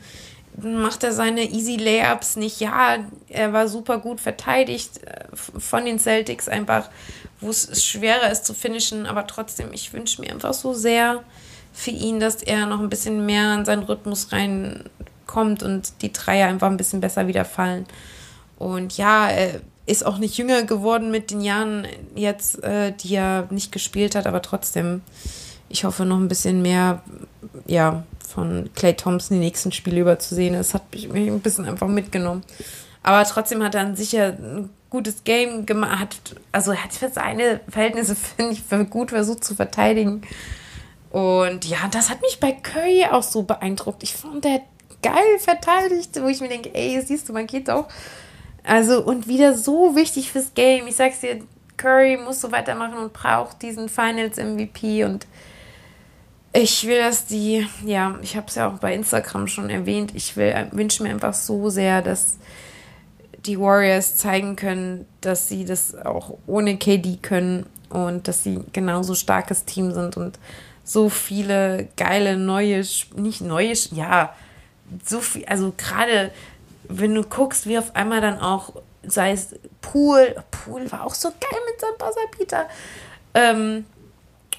macht 0.58 1.04
er 1.04 1.12
seine 1.12 1.44
Easy 1.44 1.76
Layups 1.76 2.38
nicht. 2.38 2.62
Ja, 2.62 3.00
er 3.28 3.52
war 3.52 3.68
super 3.68 3.98
gut 3.98 4.22
verteidigt 4.22 5.04
äh, 5.04 5.26
von 5.36 5.84
den 5.84 6.00
Celtics 6.00 6.48
einfach 6.48 6.90
wo 7.46 7.52
es 7.52 7.84
schwerer 7.84 8.32
ist 8.32 8.46
zu 8.46 8.54
finishen, 8.54 9.06
aber 9.06 9.28
trotzdem, 9.28 9.72
ich 9.72 9.94
wünsche 9.94 10.22
mir 10.22 10.32
einfach 10.32 10.54
so 10.54 10.74
sehr 10.74 11.24
für 11.74 11.92
ihn, 11.92 12.20
dass 12.20 12.42
er 12.42 12.66
noch 12.66 12.80
ein 12.80 12.90
bisschen 12.90 13.26
mehr 13.26 13.54
in 13.54 13.66
seinen 13.66 13.84
Rhythmus 13.84 14.32
reinkommt 14.32 15.62
und 15.62 16.02
die 16.02 16.12
Dreier 16.12 16.48
einfach 16.48 16.68
ein 16.68 16.78
bisschen 16.78 17.02
besser 17.02 17.28
wieder 17.28 17.46
fallen. 17.46 17.86
Und 18.58 18.98
ja, 18.98 19.28
er 19.30 19.62
ist 19.86 20.06
auch 20.06 20.18
nicht 20.18 20.38
jünger 20.38 20.64
geworden 20.64 21.12
mit 21.12 21.32
den 21.32 21.42
Jahren 21.42 21.86
jetzt, 22.16 22.64
äh, 22.64 22.94
die 22.94 23.16
er 23.16 23.48
nicht 23.52 23.72
gespielt 23.72 24.16
hat, 24.16 24.26
aber 24.26 24.42
trotzdem, 24.42 25.02
ich 25.70 25.84
hoffe 25.84 26.06
noch 26.06 26.18
ein 26.18 26.28
bisschen 26.28 26.62
mehr, 26.62 27.02
ja, 27.68 28.04
von 28.26 28.70
Clay 28.76 28.96
Thompson 28.96 29.38
die 29.38 29.46
nächsten 29.46 29.72
Spiele 29.72 30.02
überzusehen. 30.02 30.54
Das 30.54 30.74
hat 30.74 30.84
mich 30.92 31.06
ein 31.10 31.40
bisschen 31.40 31.66
einfach 31.66 31.88
mitgenommen. 31.88 32.44
Aber 33.06 33.24
trotzdem 33.24 33.62
hat 33.62 33.76
er 33.76 33.84
dann 33.84 33.96
sicher 33.96 34.30
ein 34.30 34.72
gutes 34.90 35.24
Game 35.24 35.68
gemacht. 35.68 36.36
Also 36.52 36.72
er 36.72 36.84
hat 36.84 36.92
für 36.92 37.10
seine 37.10 37.60
Verhältnisse, 37.70 38.16
finde 38.38 38.54
ich, 38.54 38.90
gut 38.90 39.12
versucht 39.12 39.44
zu 39.44 39.54
verteidigen. 39.54 40.24
Und 41.12 41.66
ja, 41.66 41.78
das 41.92 42.10
hat 42.10 42.22
mich 42.22 42.40
bei 42.40 42.52
Curry 42.52 43.06
auch 43.12 43.22
so 43.22 43.44
beeindruckt. 43.44 44.02
Ich 44.02 44.16
fand, 44.16 44.44
der 44.44 44.62
geil 45.04 45.38
verteidigt, 45.38 46.20
wo 46.20 46.28
ich 46.28 46.42
mir 46.42 46.50
denke, 46.50 46.74
ey, 46.74 47.00
siehst 47.00 47.30
du, 47.30 47.34
man 47.34 47.46
geht 47.46 47.70
auch. 47.70 47.88
Also, 48.64 49.04
und 49.06 49.28
wieder 49.28 49.56
so 49.56 49.96
wichtig 49.96 50.32
fürs 50.32 50.56
Game. 50.56 50.88
Ich 50.88 50.96
sag's 50.96 51.20
dir, 51.20 51.42
Curry 51.78 52.18
muss 52.18 52.42
so 52.42 52.52
weitermachen 52.52 52.98
und 52.98 53.14
braucht 53.14 53.62
diesen 53.62 53.88
Finals 53.88 54.38
MVP 54.38 55.04
und 55.04 55.28
ich 56.54 56.88
will, 56.88 57.00
dass 57.00 57.28
die, 57.28 57.68
ja, 57.86 58.18
ich 58.24 58.36
habe 58.36 58.48
es 58.48 58.56
ja 58.56 58.68
auch 58.68 58.80
bei 58.80 58.96
Instagram 58.96 59.48
schon 59.48 59.70
erwähnt, 59.70 60.14
ich 60.16 60.36
will, 60.38 60.56
wünsche 60.72 61.04
mir 61.04 61.10
einfach 61.10 61.36
so 61.36 61.70
sehr, 61.70 62.02
dass 62.02 62.38
die 63.46 63.60
Warriors 63.60 64.16
zeigen 64.18 64.56
können, 64.56 65.06
dass 65.22 65.48
sie 65.48 65.66
das 65.66 65.96
auch 65.96 66.38
ohne 66.48 66.78
KD 66.78 67.18
können 67.22 67.66
und 67.90 68.28
dass 68.28 68.44
sie 68.44 68.60
genauso 68.74 69.16
starkes 69.16 69.66
Team 69.66 69.92
sind 69.92 70.18
und 70.18 70.40
so 70.84 71.10
viele 71.10 71.88
geile 71.98 72.38
neue, 72.38 72.84
nicht 73.16 73.42
neue, 73.42 73.74
ja, 73.92 74.36
so 75.04 75.20
viel, 75.20 75.46
also 75.46 75.74
gerade 75.76 76.32
wenn 76.88 77.16
du 77.16 77.24
guckst, 77.24 77.68
wie 77.68 77.78
auf 77.78 77.96
einmal 77.96 78.22
dann 78.22 78.40
auch, 78.40 78.74
sei 79.04 79.32
es 79.32 79.56
Pool, 79.82 80.36
Pool 80.52 80.92
war 80.92 81.06
auch 81.06 81.16
so 81.16 81.30
geil 81.30 81.60
mit 81.72 81.82
seinem 81.82 81.98
Buzzerbeater, 81.98 82.70
ähm, 83.34 83.86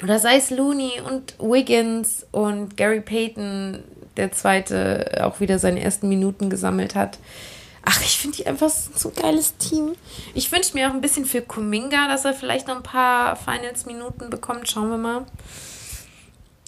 oder 0.02 0.18
sei 0.18 0.36
es 0.36 0.50
Looney 0.50 1.00
und 1.00 1.36
Wiggins 1.38 2.26
und 2.32 2.76
Gary 2.76 3.00
Payton, 3.00 3.82
der 4.16 4.32
zweite 4.32 5.22
auch 5.22 5.40
wieder 5.40 5.58
seine 5.58 5.80
ersten 5.80 6.08
Minuten 6.08 6.50
gesammelt 6.50 6.94
hat. 6.94 7.18
Ach, 7.88 8.00
ich 8.02 8.18
finde 8.18 8.38
die 8.38 8.46
einfach 8.48 8.68
so 8.68 9.10
ein 9.10 9.14
geiles 9.14 9.56
Team. 9.58 9.94
Ich 10.34 10.50
wünsche 10.50 10.74
mir 10.74 10.88
auch 10.88 10.92
ein 10.92 11.00
bisschen 11.00 11.24
für 11.24 11.40
Kuminga, 11.40 12.08
dass 12.08 12.24
er 12.24 12.34
vielleicht 12.34 12.66
noch 12.66 12.74
ein 12.74 12.82
paar 12.82 13.36
Finals-Minuten 13.36 14.28
bekommt. 14.28 14.68
Schauen 14.68 14.90
wir 14.90 14.98
mal. 14.98 15.24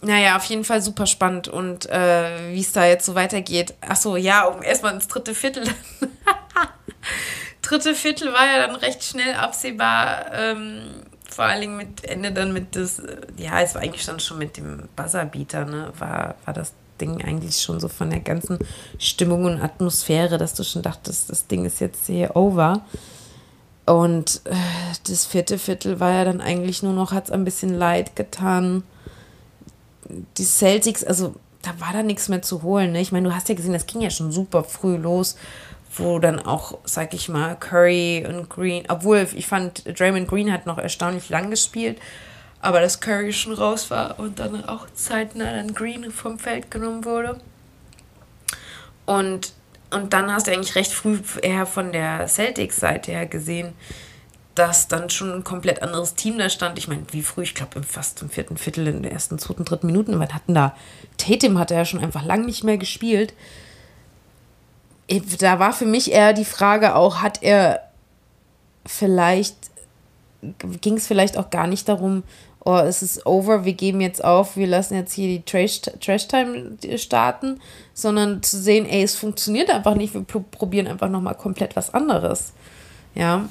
Naja, 0.01 0.37
auf 0.37 0.45
jeden 0.45 0.63
Fall 0.63 0.81
super 0.81 1.07
spannend 1.07 1.49
und 1.49 1.87
äh, 1.87 2.53
wie 2.53 2.61
es 2.61 2.71
da 2.71 2.87
jetzt 2.87 3.05
so 3.05 3.17
weitergeht. 3.17 3.75
Achso, 3.81 4.15
ja, 4.15 4.45
um 4.45 4.63
erstmal 4.63 4.95
ins 4.95 5.09
dritte 5.09 5.35
Viertel. 5.35 5.65
dritte 7.63 7.97
Viertel 7.97 8.33
war 8.33 8.47
ja 8.47 8.65
dann 8.65 8.77
recht 8.77 9.03
schnell 9.03 9.35
absehbar. 9.35 10.33
Ähm, 10.33 11.03
vor 11.29 11.47
allen 11.47 11.61
Dingen 11.61 11.77
mit 11.77 12.05
Ende 12.05 12.31
dann 12.31 12.53
mit 12.53 12.77
das, 12.77 13.03
ja, 13.37 13.61
es 13.61 13.75
war 13.75 13.83
eigentlich 13.83 14.07
dann 14.07 14.21
schon 14.21 14.39
mit 14.39 14.57
dem 14.57 14.89
Buzzerbeater, 14.95 15.65
ne? 15.65 15.93
War, 15.99 16.37
war 16.45 16.55
das 16.55 16.73
Ding 16.99 17.23
eigentlich 17.25 17.61
schon 17.61 17.81
so 17.81 17.89
von 17.89 18.11
der 18.11 18.21
ganzen 18.21 18.59
Stimmung 18.99 19.45
und 19.45 19.61
Atmosphäre, 19.61 20.39
dass 20.39 20.55
du 20.55 20.65
schon 20.65 20.83
dachtest, 20.83 21.31
das 21.31 21.47
Ding 21.47 21.65
ist 21.65 21.81
jetzt 21.81 22.07
hier 22.07 22.37
over. 22.37 22.83
Und 23.87 24.43
äh, 24.45 24.55
das 25.09 25.25
vierte 25.25 25.59
Viertel 25.59 25.99
war 25.99 26.13
ja 26.13 26.25
dann 26.25 26.41
eigentlich 26.41 26.83
nur 26.83 26.93
noch, 26.93 27.13
hat 27.13 27.27
es 27.27 27.31
ein 27.31 27.45
bisschen 27.45 27.75
leid 27.75 28.17
getan. 28.17 28.83
Die 30.37 30.45
Celtics, 30.45 31.05
also 31.05 31.35
da 31.63 31.71
war 31.81 31.93
da 31.93 32.03
nichts 32.03 32.29
mehr 32.29 32.43
zu 32.43 32.63
holen. 32.63 32.93
Ne? 32.93 33.01
Ich 33.01 33.13
meine, 33.13 33.29
du 33.29 33.35
hast 33.35 33.49
ja 33.49 33.55
gesehen, 33.55 33.73
das 33.73 33.87
ging 33.87 34.01
ja 34.01 34.11
schon 34.11 34.31
super 34.31 34.65
früh 34.65 34.97
los, 34.97 35.37
wo 35.97 36.19
dann 36.19 36.39
auch, 36.39 36.79
sag 36.85 37.15
ich 37.15 37.29
mal, 37.29 37.57
Curry 37.57 38.27
und 38.29 38.49
Green, 38.51 38.85
obwohl 38.89 39.27
ich 39.35 39.47
fand, 39.47 39.85
Draymond 39.99 40.29
Green 40.29 40.53
hat 40.53 40.67
noch 40.67 40.79
erstaunlich 40.79 41.29
lang 41.31 41.51
gespielt, 41.51 41.99
aber 42.61 42.81
dass 42.81 43.01
Curry 43.01 43.33
schon 43.33 43.53
raus 43.53 43.91
war 43.91 44.19
und 44.19 44.39
dann 44.39 44.65
auch 44.65 44.87
zeitnah 44.95 45.53
dann 45.53 45.75
Green 45.75 46.11
vom 46.11 46.39
Feld 46.39 46.71
genommen 46.71 47.05
wurde. 47.05 47.41
Und, 49.07 49.53
und 49.91 50.13
dann 50.13 50.33
hast 50.33 50.47
du 50.47 50.53
eigentlich 50.53 50.75
recht 50.75 50.93
früh 50.93 51.19
eher 51.43 51.67
von 51.67 51.93
der 51.93 52.27
Celtics-Seite 52.27 53.13
her 53.13 53.27
gesehen, 53.27 53.75
dass 54.59 54.89
dann 54.89 55.09
schon 55.09 55.33
ein 55.33 55.45
komplett 55.45 55.83
anderes 55.83 56.15
Team 56.15 56.37
da 56.37 56.51
stand. 56.51 56.79
Ich 56.79 56.89
meine, 56.89 57.05
wie 57.13 57.23
früh, 57.23 57.43
ich 57.43 57.55
glaube 57.55 57.83
fast 57.85 58.21
im 58.23 58.29
vierten 58.29 58.57
Viertel, 58.57 58.89
in 58.89 59.03
den 59.03 59.13
ersten, 59.13 59.39
zweiten, 59.39 59.65
dritten 59.65 59.87
Minuten, 59.87 60.19
was 60.19 60.35
hatten 60.35 60.55
da? 60.55 60.75
Tatum 61.17 61.59
hatte 61.59 61.75
ja 61.75 61.85
schon 61.85 62.01
einfach 62.01 62.25
lang 62.25 62.45
nicht 62.45 62.65
mehr 62.65 62.77
gespielt. 62.77 63.35
Da 65.39 65.59
war 65.59 65.73
für 65.73 65.87
mich 65.87 66.13
eher 66.13 66.33
die 66.33 66.45
Frage 66.45 66.97
auch, 66.97 67.23
hat 67.23 67.43
er 67.43 67.89
vielleicht, 68.85 69.57
ging 70.83 70.97
es 70.97 71.07
vielleicht 71.07 71.39
auch 71.39 71.51
gar 71.51 71.67
nicht 71.67 71.89
darum, 71.89 72.25
oh, 72.69 72.77
es 72.77 73.03
ist 73.03 73.25
over, 73.25 73.65
wir 73.65 73.73
geben 73.73 74.03
jetzt 74.03 74.23
auf, 74.23 74.59
wir 74.59 74.67
lassen 74.67 74.95
jetzt 74.95 75.15
hier 75.15 75.27
die 75.27 75.43
Trash-Time 75.43 76.77
starten, 76.99 77.61
sondern 77.95 78.43
zu 78.43 78.61
sehen, 78.61 78.85
ey, 78.85 79.03
es 79.03 79.15
funktioniert 79.15 79.71
einfach 79.71 79.95
nicht, 79.95 80.13
wir 80.13 80.23
probieren 80.23 80.87
einfach 80.87 81.09
nochmal 81.09 81.35
komplett 81.35 81.77
was 81.77 81.95
anderes. 81.95 82.53
Ja, 83.15 83.49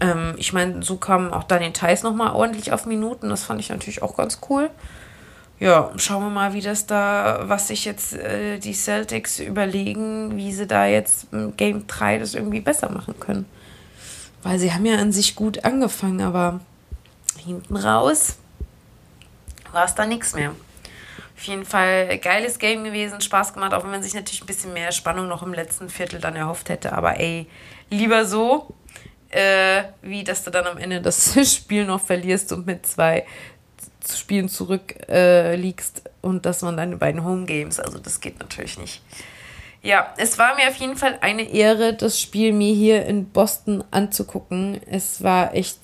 ähm, 0.00 0.32
ich 0.38 0.54
meine, 0.54 0.82
so 0.82 0.96
kam 0.96 1.30
auch 1.30 1.44
Daniel 1.44 1.72
Theiss 1.72 2.02
nochmal 2.02 2.32
ordentlich 2.32 2.72
auf 2.72 2.86
Minuten. 2.86 3.28
Das 3.28 3.44
fand 3.44 3.60
ich 3.60 3.68
natürlich 3.68 4.02
auch 4.02 4.16
ganz 4.16 4.38
cool. 4.48 4.70
Ja, 5.60 5.92
schauen 5.96 6.22
wir 6.22 6.30
mal, 6.30 6.54
wie 6.54 6.62
das 6.62 6.86
da, 6.86 7.44
was 7.44 7.68
sich 7.68 7.84
jetzt 7.84 8.14
äh, 8.14 8.58
die 8.58 8.72
Celtics 8.72 9.40
überlegen, 9.40 10.38
wie 10.38 10.54
sie 10.54 10.66
da 10.66 10.86
jetzt 10.86 11.26
im 11.32 11.54
Game 11.58 11.86
3 11.86 12.18
das 12.18 12.34
irgendwie 12.34 12.60
besser 12.60 12.90
machen 12.90 13.20
können. 13.20 13.44
Weil 14.42 14.58
sie 14.58 14.72
haben 14.72 14.86
ja 14.86 14.96
an 14.96 15.12
sich 15.12 15.36
gut 15.36 15.66
angefangen, 15.66 16.22
aber 16.22 16.60
hinten 17.44 17.76
raus 17.76 18.38
war 19.74 19.84
es 19.84 19.94
da 19.94 20.06
nichts 20.06 20.34
mehr. 20.34 20.54
Auf 21.36 21.42
jeden 21.44 21.64
Fall 21.64 22.18
geiles 22.18 22.58
Game 22.58 22.84
gewesen, 22.84 23.20
Spaß 23.20 23.54
gemacht, 23.54 23.74
auch 23.74 23.82
wenn 23.82 23.90
man 23.90 24.02
sich 24.02 24.14
natürlich 24.14 24.42
ein 24.42 24.46
bisschen 24.46 24.72
mehr 24.72 24.92
Spannung 24.92 25.28
noch 25.28 25.42
im 25.42 25.52
letzten 25.52 25.88
Viertel 25.88 26.20
dann 26.20 26.36
erhofft 26.36 26.68
hätte. 26.68 26.92
Aber 26.92 27.18
ey, 27.18 27.46
lieber 27.90 28.24
so, 28.24 28.72
äh, 29.30 29.82
wie 30.00 30.22
dass 30.22 30.44
du 30.44 30.50
dann 30.50 30.66
am 30.66 30.78
Ende 30.78 31.00
das 31.00 31.34
Spiel 31.54 31.84
noch 31.84 32.00
verlierst 32.00 32.52
und 32.52 32.66
mit 32.66 32.86
zwei 32.86 33.26
Spielen 34.08 34.48
zurück 34.48 34.94
äh, 35.08 35.74
und 36.20 36.46
dass 36.46 36.62
man 36.62 36.76
deine 36.76 36.96
beiden 36.96 37.24
Home 37.24 37.46
Games, 37.46 37.80
also 37.80 37.98
das 37.98 38.20
geht 38.20 38.38
natürlich 38.38 38.78
nicht. 38.78 39.02
Ja, 39.82 40.14
es 40.16 40.38
war 40.38 40.54
mir 40.56 40.68
auf 40.68 40.76
jeden 40.76 40.96
Fall 40.96 41.18
eine 41.20 41.42
Ehre, 41.42 41.92
das 41.92 42.18
Spiel 42.18 42.52
mir 42.52 42.74
hier 42.74 43.04
in 43.04 43.28
Boston 43.28 43.84
anzugucken. 43.90 44.80
Es 44.86 45.22
war 45.22 45.54
echt 45.54 45.78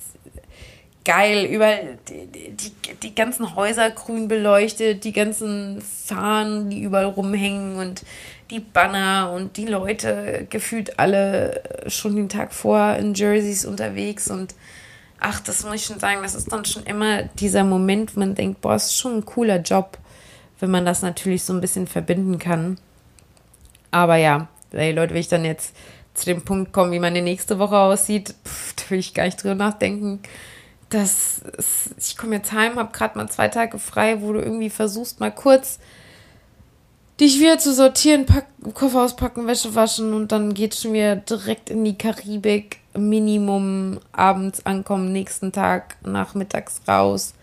geil. 1.11 1.45
Überall 1.45 1.99
die, 2.09 2.53
die, 2.53 2.73
die 3.03 3.15
ganzen 3.17 3.57
Häuser 3.57 3.91
grün 3.91 4.29
beleuchtet, 4.29 5.03
die 5.03 5.13
ganzen 5.13 5.83
Fahnen, 5.83 6.71
die 6.71 6.83
überall 6.83 7.07
rumhängen 7.07 7.75
und 7.77 8.05
die 8.51 8.61
Banner 8.61 9.33
und 9.35 9.57
die 9.57 9.67
Leute 9.67 10.47
gefühlt 10.51 11.01
alle 11.01 11.63
schon 11.89 12.15
den 12.15 12.29
Tag 12.29 12.55
vor 12.55 12.95
in 12.95 13.15
Jerseys 13.15 13.65
unterwegs 13.65 14.31
und 14.31 14.55
ach, 15.19 15.41
das 15.41 15.65
muss 15.65 15.75
ich 15.75 15.85
schon 15.85 15.99
sagen, 15.99 16.23
das 16.23 16.37
ist 16.37 16.53
dann 16.53 16.65
schon 16.65 16.85
immer 16.85 17.25
dieser 17.25 17.65
Moment, 17.65 18.15
wo 18.15 18.21
man 18.21 18.37
denkt, 18.37 18.61
boah, 18.61 18.77
ist 18.77 18.97
schon 18.97 19.17
ein 19.17 19.25
cooler 19.25 19.59
Job, 19.59 19.99
wenn 20.61 20.71
man 20.71 20.87
das 20.87 21.03
natürlich 21.03 21.43
so 21.43 21.53
ein 21.53 21.61
bisschen 21.61 21.89
verbinden 21.89 22.39
kann. 22.39 22.79
Aber 23.91 24.15
ja, 24.15 24.47
ey 24.71 24.93
Leute, 24.93 25.15
wenn 25.15 25.21
ich 25.21 25.29
dann 25.29 25.45
jetzt 25.45 25.75
zu 26.15 26.27
dem 26.27 26.43
Punkt 26.43 26.73
komme, 26.73 26.93
wie 26.93 27.01
meine 27.01 27.21
nächste 27.21 27.59
Woche 27.59 27.79
aussieht, 27.79 28.37
pff, 28.47 28.75
da 28.75 28.91
will 28.91 29.01
ich 29.01 29.13
gar 29.13 29.25
nicht 29.25 29.43
drüber 29.43 29.57
nachdenken. 29.57 30.21
Das 30.91 31.41
ist, 31.57 31.95
ich 31.99 32.17
komme 32.17 32.37
jetzt 32.37 32.53
heim, 32.53 32.77
habe 32.77 32.93
gerade 32.93 33.17
mal 33.17 33.29
zwei 33.29 33.49
Tage 33.49 33.79
frei, 33.79 34.21
wo 34.21 34.33
du 34.33 34.41
irgendwie 34.41 34.71
versuchst, 34.71 35.21
mal 35.21 35.31
kurz 35.31 35.79
dich 37.21 37.39
wieder 37.39 37.59
zu 37.59 37.75
sortieren, 37.75 38.27
pack, 38.27 38.47
Koffer 38.75 39.03
auspacken, 39.03 39.47
Wäsche 39.47 39.75
waschen 39.75 40.15
und 40.15 40.33
dann 40.33 40.55
geht 40.55 40.75
schon 40.75 40.95
wieder 40.95 41.17
direkt 41.17 41.71
in 41.71 41.85
die 41.85 41.97
Karibik. 41.97 42.79
Minimum 42.97 44.01
abends 44.11 44.67
ankommen, 44.67 45.13
nächsten 45.13 45.53
Tag 45.53 45.97
nachmittags 46.03 46.81
raus. 46.89 47.35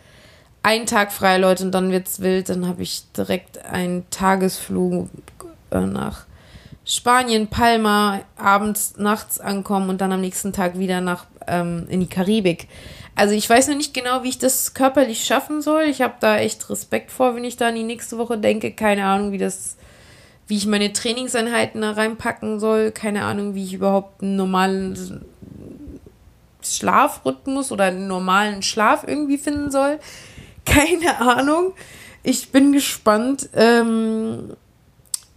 Ein 0.61 0.85
Tag 0.85 1.13
frei, 1.13 1.37
Leute, 1.37 1.63
und 1.63 1.71
dann 1.71 1.91
wird's 1.91 2.19
wild. 2.19 2.49
Dann 2.49 2.67
habe 2.67 2.83
ich 2.83 3.03
direkt 3.13 3.63
einen 3.63 4.09
Tagesflug 4.09 5.09
äh, 5.71 5.79
nach 5.79 6.25
Spanien, 6.83 7.47
Palma, 7.47 8.19
abends, 8.35 8.95
nachts 8.97 9.39
ankommen 9.39 9.89
und 9.89 10.01
dann 10.01 10.11
am 10.11 10.19
nächsten 10.19 10.51
Tag 10.51 10.77
wieder 10.77 10.99
nach 10.99 11.25
ähm, 11.47 11.85
in 11.89 12.01
die 12.01 12.07
Karibik. 12.07 12.67
Also 13.17 13.33
ich 13.33 13.49
weiß 13.49 13.69
noch 13.69 13.75
nicht 13.75 13.95
genau, 13.95 14.21
wie 14.21 14.29
ich 14.29 14.37
das 14.37 14.75
körperlich 14.75 15.25
schaffen 15.25 15.63
soll. 15.63 15.85
Ich 15.85 16.03
habe 16.03 16.13
da 16.19 16.37
echt 16.37 16.69
Respekt 16.69 17.09
vor, 17.09 17.35
wenn 17.35 17.43
ich 17.43 17.57
da 17.57 17.69
an 17.69 17.75
die 17.75 17.81
nächste 17.81 18.19
Woche 18.19 18.37
denke. 18.37 18.71
Keine 18.71 19.05
Ahnung, 19.05 19.31
wie 19.31 19.39
das, 19.39 19.75
wie 20.45 20.55
ich 20.55 20.67
meine 20.67 20.93
Trainingseinheiten 20.93 21.81
da 21.81 21.93
reinpacken 21.93 22.59
soll. 22.59 22.91
Keine 22.91 23.23
Ahnung, 23.23 23.55
wie 23.55 23.63
ich 23.63 23.73
überhaupt 23.73 24.21
einen 24.21 24.35
normalen 24.35 25.25
Schlafrhythmus 26.61 27.71
oder 27.71 27.85
einen 27.85 28.07
normalen 28.07 28.61
Schlaf 28.61 29.03
irgendwie 29.07 29.39
finden 29.39 29.71
soll. 29.71 29.97
Keine 30.65 31.19
Ahnung. 31.19 31.73
Ich 32.21 32.51
bin 32.51 32.71
gespannt. 32.71 33.49
Ähm, 33.55 34.51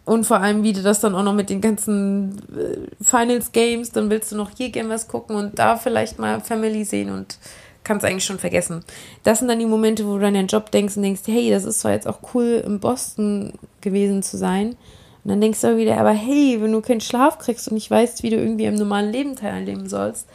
und 0.05 0.25
vor 0.27 0.41
allem, 0.41 0.65
wie 0.65 0.75
du 0.75 0.83
das 0.83 1.01
dann 1.01 1.15
auch 1.15 1.23
noch 1.23 1.33
mit 1.33 1.49
den 1.49 1.63
ganzen 1.63 2.43
äh, 2.55 3.03
Finals 3.03 3.53
Games, 3.53 3.91
dann 3.91 4.11
willst 4.11 4.33
du 4.33 4.37
noch 4.37 4.51
hier 4.55 4.69
gerne 4.69 4.91
was 4.91 5.09
gucken 5.09 5.35
und 5.35 5.59
da 5.59 5.79
vielleicht 5.79 6.19
mal 6.19 6.41
Family 6.41 6.85
sehen 6.85 7.11
und 7.11 7.39
kannst 7.85 8.05
eigentlich 8.05 8.25
schon 8.25 8.39
vergessen. 8.39 8.85
Das 9.25 9.39
sind 9.39 9.49
dann 9.49 9.59
die 9.59 9.67
Momente, 9.67 10.07
wo 10.07 10.19
du 10.19 10.27
an 10.27 10.35
deinen 10.35 10.49
Job 10.49 10.71
denkst 10.71 10.97
und 10.97 11.03
denkst, 11.03 11.23
hey, 11.27 11.51
das 11.51 11.65
ist 11.65 11.81
zwar 11.81 11.93
jetzt 11.93 12.07
auch 12.07 12.19
cool, 12.35 12.63
in 12.65 12.81
Boston 12.81 13.53
gewesen 13.81 14.23
zu 14.23 14.37
sein. 14.37 14.77
Und 15.25 15.31
dann 15.31 15.41
denkst 15.41 15.61
du 15.61 15.77
wieder, 15.77 15.99
aber 15.99 16.13
hey, 16.13 16.59
wenn 16.61 16.73
du 16.73 16.81
keinen 16.81 17.01
Schlaf 17.01 17.39
kriegst 17.39 17.69
und 17.69 17.75
nicht 17.75 17.91
weißt, 17.91 18.23
wie 18.23 18.31
du 18.31 18.37
irgendwie 18.37 18.65
im 18.65 18.75
normalen 18.75 19.11
Leben 19.13 19.37
teilnehmen 19.37 19.89
sollst, 19.89 20.27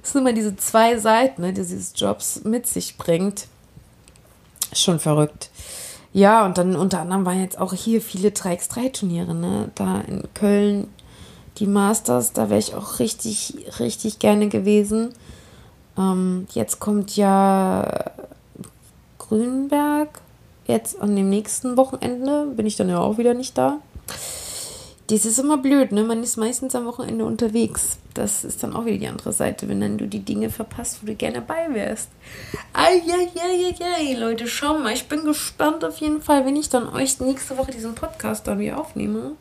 das 0.00 0.12
sind 0.12 0.22
immer 0.22 0.32
diese 0.32 0.56
zwei 0.56 0.98
Seiten, 0.98 1.42
ne, 1.42 1.52
die 1.52 1.60
dieses 1.60 1.92
Jobs 1.94 2.42
mit 2.44 2.66
sich 2.66 2.96
bringt. 2.96 3.46
Schon 4.72 4.98
verrückt. 4.98 5.50
Ja, 6.12 6.44
und 6.44 6.58
dann 6.58 6.74
unter 6.74 7.00
anderem 7.00 7.24
waren 7.24 7.40
jetzt 7.40 7.58
auch 7.58 7.72
hier 7.72 8.00
viele 8.00 8.30
3x3-Turniere, 8.30 9.34
ne? 9.34 9.70
Da 9.74 10.00
in 10.00 10.24
Köln 10.34 10.88
die 11.58 11.66
Masters, 11.66 12.32
da 12.32 12.48
wäre 12.48 12.58
ich 12.58 12.74
auch 12.74 12.98
richtig, 12.98 13.54
richtig 13.78 14.18
gerne 14.18 14.48
gewesen. 14.48 15.10
Ähm, 16.00 16.46
jetzt 16.52 16.80
kommt 16.80 17.16
ja 17.16 18.04
Grünberg. 19.18 20.08
Jetzt 20.66 21.00
an 21.00 21.14
dem 21.16 21.28
nächsten 21.28 21.76
Wochenende 21.76 22.46
bin 22.46 22.66
ich 22.66 22.76
dann 22.76 22.88
ja 22.88 23.00
auch 23.00 23.18
wieder 23.18 23.34
nicht 23.34 23.58
da. 23.58 23.78
Das 25.08 25.24
ist 25.24 25.40
immer 25.40 25.58
blöd, 25.58 25.90
ne? 25.90 26.04
Man 26.04 26.22
ist 26.22 26.36
meistens 26.36 26.76
am 26.76 26.86
Wochenende 26.86 27.24
unterwegs. 27.24 27.98
Das 28.14 28.44
ist 28.44 28.62
dann 28.62 28.76
auch 28.76 28.84
wieder 28.84 28.98
die 28.98 29.08
andere 29.08 29.32
Seite, 29.32 29.68
wenn 29.68 29.80
dann 29.80 29.98
du 29.98 30.06
die 30.06 30.20
Dinge 30.20 30.50
verpasst, 30.50 31.00
wo 31.02 31.06
du 31.06 31.16
gerne 31.16 31.42
dabei 31.44 31.66
wärst. 31.74 32.08
Eieieiei, 32.72 34.16
Leute, 34.16 34.46
schau 34.46 34.78
mal, 34.78 34.92
ich 34.92 35.08
bin 35.08 35.24
gespannt 35.24 35.84
auf 35.84 35.96
jeden 35.96 36.22
Fall, 36.22 36.46
wenn 36.46 36.54
ich 36.54 36.68
dann 36.68 36.88
euch 36.88 37.18
nächste 37.18 37.58
Woche 37.58 37.72
diesen 37.72 37.96
Podcast 37.96 38.46
dann 38.46 38.60
wieder 38.60 38.78
aufnehme, 38.78 39.32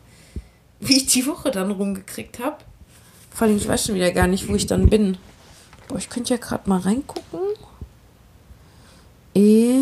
wie 0.79 0.97
ich 0.97 1.05
die 1.05 1.27
Woche 1.27 1.51
dann 1.51 1.69
rumgekriegt 1.69 2.39
habe. 2.39 2.57
Vor 3.29 3.45
allem, 3.45 3.57
ich 3.57 3.67
weiß 3.67 3.85
schon 3.85 3.95
wieder 3.95 4.11
gar 4.11 4.25
nicht, 4.25 4.49
wo 4.49 4.55
ich 4.55 4.65
dann 4.65 4.89
bin. 4.89 5.17
Boah, 5.89 5.97
ich 5.97 6.09
könnte 6.09 6.33
ja 6.33 6.39
gerade 6.39 6.69
mal 6.69 6.79
reingucken. 6.79 7.39
E 9.33 9.73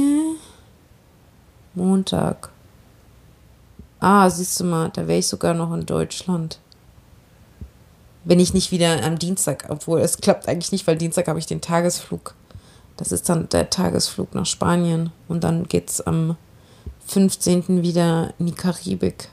Montag. 1.76 2.50
Ah, 4.00 4.30
siehst 4.30 4.60
du 4.60 4.64
mal, 4.64 4.90
da 4.90 5.08
wäre 5.08 5.20
ich 5.20 5.28
sogar 5.28 5.54
noch 5.54 5.74
in 5.74 5.86
Deutschland. 5.86 6.60
Wenn 8.24 8.40
ich 8.40 8.54
nicht 8.54 8.72
wieder 8.72 9.04
am 9.04 9.20
Dienstag, 9.20 9.66
obwohl 9.70 10.00
es 10.00 10.18
klappt 10.18 10.48
eigentlich 10.48 10.72
nicht, 10.72 10.88
weil 10.88 10.98
Dienstag 10.98 11.28
habe 11.28 11.40
ich 11.40 11.46
den 11.46 11.62
Tagesflug. 11.62 12.36
Das 12.96 13.12
ist 13.12 13.28
dann 13.28 13.50
der 13.50 13.70
Tagesflug 13.70 14.34
nach 14.34 14.46
Spanien. 14.46 15.12
Und 15.28 15.44
dann 15.44 15.68
geht 15.68 15.90
es 15.90 16.02
am 16.02 16.38
15. 17.06 17.84
wieder 17.84 18.34
in 18.40 18.46
die 18.46 18.54
Karibik. 18.54 19.30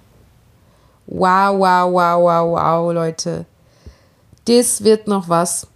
Wow, 1.06 1.58
wow, 1.58 1.92
wow, 1.92 2.22
wow, 2.22 2.56
wow, 2.56 2.92
Leute. 2.92 3.46
Das 4.46 4.82
wird 4.82 5.06
noch 5.06 5.28
was. 5.28 5.68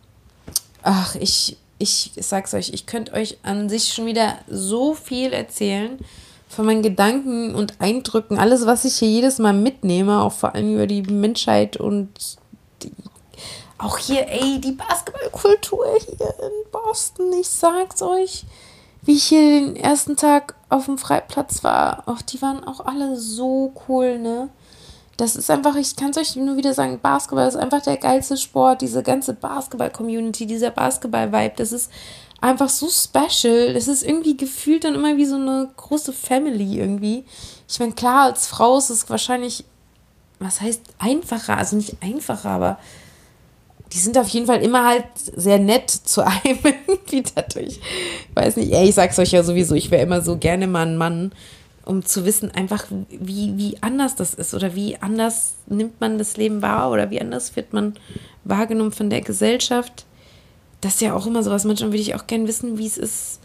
Ach, 0.91 1.17
ich, 1.17 1.59
ich, 1.77 2.13
sag's 2.17 2.55
euch, 2.55 2.71
ich 2.73 2.87
könnte 2.87 3.13
euch 3.13 3.37
an 3.43 3.69
sich 3.69 3.93
schon 3.93 4.07
wieder 4.07 4.39
so 4.49 4.95
viel 4.95 5.35
erzählen 5.35 5.99
von 6.49 6.65
meinen 6.65 6.81
Gedanken 6.81 7.55
und 7.55 7.79
Eindrücken, 7.79 8.39
alles, 8.39 8.65
was 8.65 8.87
ich 8.87 8.95
hier 8.95 9.11
jedes 9.11 9.39
Mal 9.39 9.53
mitnehme, 9.53 10.23
auch 10.23 10.33
vor 10.33 10.55
allem 10.55 10.73
über 10.73 10.87
die 10.87 11.03
Menschheit 11.03 11.77
und 11.77 12.09
die, 12.83 12.91
auch 13.77 13.99
hier, 13.99 14.29
ey, 14.29 14.63
die 14.63 14.73
Basketballkultur 14.73 15.85
hier 16.07 16.35
in 16.41 16.71
Boston, 16.73 17.35
ich 17.39 17.51
sag's 17.51 18.01
euch, 18.01 18.47
wie 19.03 19.17
ich 19.17 19.25
hier 19.25 19.61
den 19.61 19.77
ersten 19.77 20.17
Tag 20.17 20.55
auf 20.71 20.87
dem 20.87 20.97
Freiplatz 20.97 21.63
war. 21.65 22.05
Auch 22.07 22.23
die 22.23 22.41
waren 22.41 22.65
auch 22.65 22.81
alle 22.87 23.19
so 23.19 23.75
cool, 23.87 24.19
ne? 24.19 24.49
Das 25.19 25.35
ist 25.35 25.51
einfach, 25.51 25.75
ich 25.75 25.97
kann 25.97 26.11
es 26.11 26.17
euch 26.17 26.37
nur 26.37 26.57
wieder 26.57 26.73
sagen, 26.73 27.01
Basketball 27.03 27.49
ist 27.49 27.57
einfach 27.57 27.83
der 27.83 27.97
geilste 27.97 28.37
Sport. 28.37 28.83
Diese 28.83 29.03
ganze 29.03 29.35
Basketball-Community, 29.35 30.47
dieser 30.47 30.71
Basketball-Vibe, 30.71 31.55
das 31.57 31.73
ist 31.73 31.91
einfach 32.41 32.69
so 32.69 32.89
special. 32.89 33.75
Das 33.75 33.89
ist 33.89 34.05
irgendwie 34.05 34.37
gefühlt 34.37 34.85
dann 34.85 34.95
immer 34.95 35.17
wie 35.17 35.27
so 35.27 35.35
eine 35.35 35.71
große 35.77 36.13
Family 36.13 36.79
irgendwie. 36.79 37.25
Ich 37.69 37.81
meine, 37.81 37.93
klar, 37.93 38.27
als 38.27 38.47
Frau 38.47 38.79
ist 38.79 38.91
es 38.91 39.11
wahrscheinlich, 39.11 39.65
was 40.39 40.61
heißt 40.61 40.83
einfacher? 40.99 41.59
Also 41.59 41.75
nicht 41.75 41.97
einfacher, 42.01 42.51
aber 42.51 42.79
die 43.93 43.99
sind 43.99 44.17
auf 44.19 44.29
jeden 44.29 44.47
Fall 44.47 44.63
immer 44.63 44.87
halt 44.87 45.07
sehr 45.17 45.59
nett 45.59 45.91
zu 46.05 46.25
einem 46.25 46.59
irgendwie 46.87 47.25
dadurch. 47.35 47.81
Ich 47.81 48.37
weiß 48.37 48.57
nicht, 48.57 48.73
ey, 48.73 48.89
ich 48.89 48.95
sag's 48.95 49.19
euch 49.19 49.33
ja 49.33 49.43
sowieso, 49.43 49.75
ich 49.75 49.91
wäre 49.91 50.03
immer 50.03 50.23
so 50.23 50.37
gerne 50.37 50.69
mal 50.69 50.87
ein 50.87 50.97
Mann, 50.97 51.33
um 51.89 52.05
zu 52.05 52.27
wissen 52.27 52.51
einfach, 52.51 52.85
wie, 53.09 53.57
wie 53.57 53.79
anders 53.81 54.15
das 54.15 54.35
ist 54.35 54.53
oder 54.53 54.75
wie 54.75 54.99
anders 54.99 55.55
nimmt 55.67 56.03
man 56.03 56.19
das 56.19 56.37
Leben 56.37 56.61
wahr 56.61 56.91
oder 56.91 57.09
wie 57.11 57.19
anders 57.19 57.57
wird 57.57 57.73
man 57.73 57.95
wahrgenommen 58.45 58.93
von 58.93 59.09
der 59.09 59.23
Gesellschaft. 59.23 60.05
Das 60.83 60.95
ist 60.95 61.01
ja 61.01 61.15
auch 61.15 61.27
immer 61.27 61.43
sowas, 61.43 61.65
manchmal 61.65 61.91
würde 61.91 62.03
ich 62.03 62.15
auch 62.15 62.27
gerne 62.27 62.47
wissen, 62.47 62.77
wie 62.77 62.87
es 62.87 62.99
ist, 62.99 63.41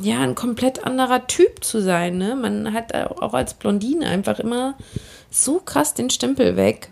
ja, 0.00 0.20
ein 0.20 0.34
komplett 0.34 0.86
anderer 0.86 1.26
Typ 1.26 1.62
zu 1.62 1.82
sein, 1.82 2.16
ne? 2.16 2.36
Man 2.36 2.72
hat 2.72 2.94
auch 2.94 3.34
als 3.34 3.52
Blondine 3.52 4.06
einfach 4.06 4.38
immer 4.38 4.74
so 5.30 5.58
krass 5.58 5.92
den 5.92 6.08
Stempel 6.08 6.56
weg. 6.56 6.88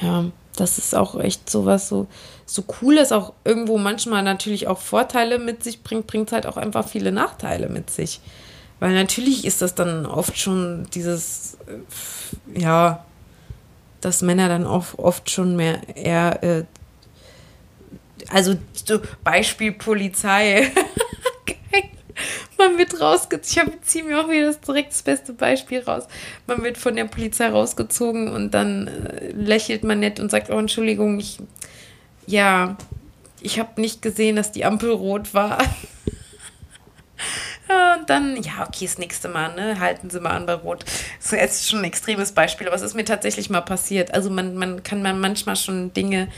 Ja, 0.00 0.26
das 0.54 0.78
ist 0.78 0.94
auch 0.94 1.18
echt 1.18 1.50
sowas 1.50 1.88
so, 1.88 2.06
so 2.46 2.62
cool 2.80 2.98
ist, 2.98 3.12
auch 3.12 3.32
irgendwo 3.44 3.78
manchmal 3.78 4.22
natürlich 4.22 4.68
auch 4.68 4.78
Vorteile 4.78 5.40
mit 5.40 5.64
sich 5.64 5.82
bringt, 5.82 6.06
bringt 6.06 6.30
halt 6.30 6.46
auch 6.46 6.56
einfach 6.56 6.86
viele 6.86 7.10
Nachteile 7.10 7.68
mit 7.68 7.90
sich. 7.90 8.20
Weil 8.80 8.94
natürlich 8.94 9.44
ist 9.44 9.62
das 9.62 9.74
dann 9.74 10.06
oft 10.06 10.38
schon 10.38 10.86
dieses, 10.94 11.58
äh, 11.66 12.60
ja, 12.60 13.04
dass 14.00 14.22
Männer 14.22 14.48
dann 14.48 14.66
auch 14.66 14.98
oft 14.98 15.30
schon 15.30 15.54
mehr 15.54 15.80
eher, 15.94 16.42
äh, 16.42 16.64
also 18.28 18.56
so 18.72 19.00
Beispiel 19.22 19.72
Polizei. 19.72 20.72
man 22.60 22.78
wird 22.78 23.00
rausgezogen. 23.00 23.74
Ich 23.80 23.88
ziehe 23.88 24.04
mir 24.04 24.20
auch 24.20 24.28
wieder 24.28 24.46
das 24.46 24.60
direkt 24.60 24.92
das 24.92 25.02
beste 25.02 25.32
Beispiel 25.32 25.80
raus. 25.80 26.04
Man 26.46 26.62
wird 26.62 26.78
von 26.78 26.94
der 26.94 27.04
Polizei 27.04 27.48
rausgezogen 27.48 28.28
und 28.28 28.52
dann 28.52 28.86
äh, 28.86 29.32
lächelt 29.32 29.84
man 29.84 30.00
nett 30.00 30.20
und 30.20 30.30
sagt, 30.30 30.50
oh, 30.50 30.58
Entschuldigung, 30.58 31.18
ich, 31.18 31.38
ja, 32.26 32.76
ich 33.40 33.58
habe 33.58 33.80
nicht 33.80 34.02
gesehen, 34.02 34.36
dass 34.36 34.52
die 34.52 34.64
Ampel 34.64 34.90
rot 34.90 35.34
war. 35.34 35.58
Und 37.70 38.08
dann, 38.10 38.36
ja, 38.42 38.66
okay, 38.66 38.86
das 38.86 38.98
nächste 38.98 39.28
Mal, 39.28 39.54
ne, 39.54 39.78
halten 39.78 40.10
Sie 40.10 40.20
mal 40.20 40.30
an 40.30 40.46
bei 40.46 40.54
Rot. 40.54 40.84
Jetzt 41.30 41.60
ist 41.60 41.70
schon 41.70 41.80
ein 41.80 41.84
extremes 41.84 42.32
Beispiel, 42.32 42.66
aber 42.66 42.76
es 42.76 42.82
ist 42.82 42.94
mir 42.94 43.04
tatsächlich 43.04 43.50
mal 43.50 43.60
passiert. 43.60 44.14
Also 44.14 44.30
man, 44.30 44.56
man 44.56 44.82
kann 44.82 45.02
man 45.02 45.20
manchmal 45.20 45.56
schon 45.56 45.92
Dinge 45.92 46.28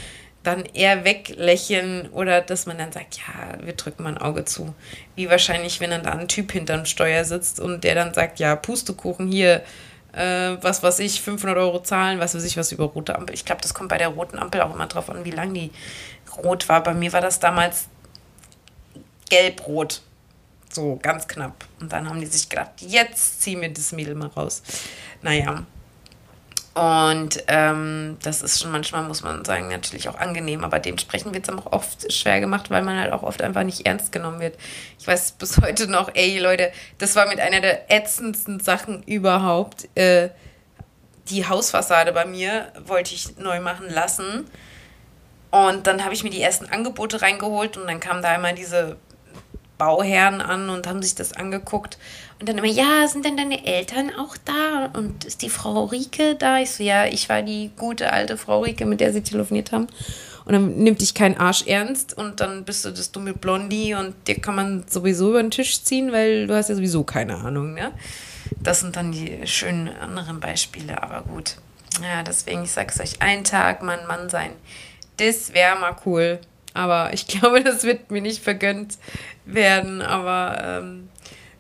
dann 0.43 0.65
eher 0.75 1.05
weglächeln 1.05 2.09
oder 2.09 2.41
dass 2.41 2.67
man 2.67 2.79
dann 2.79 2.93
sagt, 2.93 3.19
ja, 3.19 3.65
wir 3.65 3.75
drücken 3.75 4.03
mal 4.03 4.11
ein 4.11 4.19
Auge 4.19 4.45
zu. 4.45 4.75
Wie 5.15 5.31
wahrscheinlich, 5.31 5.81
wenn 5.81 5.91
dann 5.91 6.03
da 6.03 6.13
ein 6.13 6.29
Typ 6.29 6.53
hinterm 6.53 6.85
Steuer 6.85 7.25
sitzt 7.25 7.61
und 7.61 7.85
der 7.85 7.95
dann 7.95 8.13
sagt, 8.13 8.41
ja, 8.41 8.57
Pustekuchen 8.57 9.29
hier, 9.29 9.63
äh, 10.13 10.57
was 10.61 10.83
weiß 10.83 10.99
ich, 10.99 11.23
500 11.23 11.57
Euro 11.59 11.81
zahlen, 11.83 12.19
was 12.19 12.35
weiß 12.35 12.45
ich, 12.45 12.57
was 12.57 12.73
über 12.73 12.85
rote 12.85 13.15
Ampel. 13.15 13.35
Ich 13.35 13.45
glaube, 13.45 13.61
das 13.61 13.73
kommt 13.73 13.89
bei 13.89 13.99
der 13.99 14.09
roten 14.09 14.39
Ampel 14.39 14.63
auch 14.63 14.75
immer 14.75 14.87
drauf 14.87 15.09
an, 15.11 15.25
wie 15.25 15.31
lang 15.31 15.55
die 15.55 15.71
rot 16.43 16.69
war. 16.69 16.83
Bei 16.83 16.95
mir 16.95 17.13
war 17.13 17.21
das 17.21 17.39
damals 17.39 17.89
gelb-rot. 19.31 20.03
So 20.73 20.99
ganz 21.03 21.29
knapp. 21.29 21.65
Und 21.81 21.93
dann 21.93 22.09
haben 22.09 22.21
die 22.21 22.27
sich 22.27 22.49
gedacht, 22.49 22.71
jetzt 22.79 23.43
ziehen 23.43 23.61
wir 23.61 23.73
das 23.73 23.93
Mädel 23.93 24.15
mal 24.15 24.29
raus. 24.29 24.63
Naja, 25.21 25.65
und 26.75 27.45
ähm, 27.49 28.17
das 28.23 28.41
ist 28.41 28.61
schon 28.61 28.73
manchmal, 28.73 29.03
muss 29.03 29.23
man 29.23 29.45
sagen, 29.45 29.69
natürlich 29.69 30.09
auch 30.09 30.19
angenehm, 30.19 30.65
aber 30.65 30.79
dementsprechend 30.79 31.35
wird 31.35 31.47
es 31.47 31.55
auch 31.55 31.71
oft 31.71 32.11
schwer 32.11 32.41
gemacht, 32.41 32.71
weil 32.71 32.83
man 32.83 32.99
halt 32.99 33.13
auch 33.13 33.23
oft 33.23 33.43
einfach 33.43 33.63
nicht 33.63 33.85
ernst 33.85 34.11
genommen 34.11 34.41
wird. 34.41 34.57
Ich 34.99 35.07
weiß 35.07 35.33
bis 35.33 35.61
heute 35.61 35.87
noch, 35.87 36.11
ey 36.15 36.39
Leute, 36.39 36.73
das 36.97 37.15
war 37.15 37.27
mit 37.29 37.41
einer 37.41 37.61
der 37.61 37.91
ätzendsten 37.91 38.59
Sachen 38.59 39.03
überhaupt. 39.03 39.87
Äh, 39.97 40.31
die 41.29 41.47
Hausfassade 41.47 42.13
bei 42.13 42.25
mir 42.25 42.73
wollte 42.87 43.15
ich 43.15 43.37
neu 43.37 43.61
machen 43.61 43.91
lassen. 43.91 44.49
Und 45.51 45.87
dann 45.87 46.03
habe 46.03 46.15
ich 46.15 46.25
mir 46.25 46.31
die 46.31 46.41
ersten 46.41 46.67
Angebote 46.67 47.21
reingeholt 47.21 47.77
und 47.77 47.87
dann 47.87 48.01
kam 48.01 48.23
da 48.23 48.35
immer 48.35 48.55
diese 48.55 48.97
Bauherren 49.83 50.41
an 50.41 50.71
und 50.71 50.87
haben 50.87 51.03
sich 51.03 51.17
das 51.17 51.33
angeguckt. 51.33 51.99
Und 52.39 52.49
dann 52.49 52.57
immer, 52.57 52.69
ja, 52.69 53.09
sind 53.09 53.25
denn 53.25 53.37
deine 53.37 53.67
Eltern 53.67 54.13
auch 54.17 54.37
da? 54.45 54.91
Und 54.97 55.25
ist 55.25 55.43
die 55.43 55.49
Frau 55.49 55.87
Rike 55.87 56.37
da? 56.37 56.61
Ich 56.61 56.71
so, 56.71 56.85
ja, 56.85 57.07
ich 57.07 57.29
war 57.29 57.43
die 57.43 57.73
gute 57.77 58.13
alte 58.13 58.37
Frau 58.37 58.61
Rike, 58.61 58.87
mit 58.87 59.01
der 59.01 59.13
sie 59.13 59.23
telefoniert 59.23 59.73
haben. 59.73 59.89
Und 60.45 60.53
dann 60.53 60.77
nimmt 60.77 61.01
dich 61.01 61.15
kein 61.15 61.37
Arsch 61.37 61.67
ernst 61.67 62.17
und 62.17 62.39
dann 62.39 62.65
bist 62.65 62.85
du 62.85 62.91
das 62.91 63.11
dumme 63.11 63.35
Blondie 63.35 63.95
und 63.95 64.15
dir 64.29 64.37
kann 64.37 64.55
man 64.55 64.85
sowieso 64.89 65.31
über 65.31 65.43
den 65.43 65.51
Tisch 65.51 65.83
ziehen, 65.83 66.13
weil 66.13 66.47
du 66.47 66.55
hast 66.55 66.69
ja 66.69 66.77
sowieso 66.77 67.03
keine 67.03 67.39
Ahnung, 67.39 67.75
ne? 67.75 67.91
Das 68.61 68.81
sind 68.81 68.95
dann 68.95 69.11
die 69.11 69.45
schönen 69.49 69.89
anderen 69.89 70.39
Beispiele, 70.39 71.03
aber 71.03 71.23
gut. 71.23 71.57
Ja, 72.01 72.23
deswegen, 72.23 72.63
ich 72.63 72.71
sag's 72.71 73.01
euch, 73.01 73.21
ein 73.21 73.43
Tag 73.43 73.83
Mann, 73.83 74.07
Mann 74.07 74.31
sein. 74.31 74.51
Das 75.17 75.55
wäre 75.55 75.77
mal 75.79 75.97
cool. 76.07 76.39
Aber 76.75 77.13
ich 77.13 77.27
glaube, 77.29 77.63
das 77.63 77.85
wird 77.85 78.11
mir 78.11 78.23
nicht 78.23 78.43
vergönnt 78.43 78.99
werden. 79.45 80.03
Aber 80.03 80.63
ähm, 80.63 81.09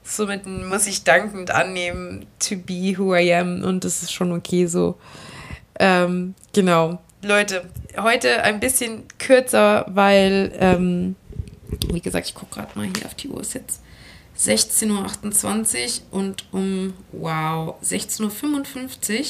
somit 0.02 0.46
muss 0.46 0.86
ich 0.86 1.04
dankend 1.04 1.50
annehmen, 1.50 2.26
to 2.38 2.56
be 2.56 2.96
who 2.96 3.14
I 3.14 3.34
am. 3.34 3.62
Und 3.62 3.84
das 3.84 4.02
ist 4.02 4.12
schon 4.12 4.32
okay 4.32 4.66
so. 4.66 4.98
Ähm, 5.78 6.34
genau. 6.52 7.00
Leute, 7.24 7.68
heute 7.96 8.42
ein 8.42 8.58
bisschen 8.58 9.04
kürzer, 9.18 9.86
weil, 9.88 10.52
ähm, 10.58 11.14
wie 11.88 12.00
gesagt, 12.00 12.26
ich 12.26 12.34
gucke 12.34 12.56
gerade 12.56 12.76
mal 12.76 12.88
hier 12.96 13.06
auf 13.06 13.14
die 13.14 13.28
Uhr, 13.28 13.40
ist 13.40 13.54
jetzt 13.54 13.80
16.28 14.38 16.00
Uhr 16.10 16.18
und 16.18 16.46
um, 16.52 16.94
wow, 17.12 17.76
16.55 17.82 18.22
Uhr 19.20 19.26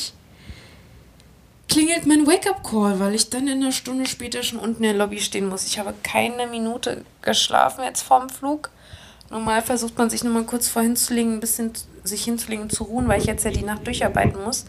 klingelt 1.72 2.06
mein 2.06 2.26
Wake-up-Call, 2.26 3.00
weil 3.00 3.14
ich 3.14 3.30
dann 3.30 3.48
in 3.48 3.62
einer 3.62 3.72
Stunde 3.72 4.04
später 4.04 4.42
schon 4.42 4.58
unten 4.58 4.84
in 4.84 4.90
der 4.90 4.98
Lobby 4.98 5.20
stehen 5.20 5.48
muss. 5.48 5.66
Ich 5.66 5.78
habe 5.78 5.94
keine 6.02 6.46
Minute 6.46 7.02
geschlafen 7.22 7.82
jetzt 7.82 8.02
vorm 8.02 8.28
Flug. 8.28 8.70
Normal 9.30 9.62
versucht 9.62 9.96
man 9.96 10.10
sich 10.10 10.22
nur 10.22 10.34
mal 10.34 10.44
kurz 10.44 10.68
vorhin 10.68 10.96
zu 10.96 11.14
legen, 11.14 11.32
ein 11.32 11.40
bisschen 11.40 11.72
sich 12.04 12.24
hinzulegen 12.24 12.64
und 12.64 12.72
zu 12.72 12.84
ruhen, 12.84 13.08
weil 13.08 13.22
ich 13.22 13.26
jetzt 13.26 13.46
ja 13.46 13.50
die 13.50 13.62
Nacht 13.62 13.86
durcharbeiten 13.86 14.44
muss. 14.44 14.66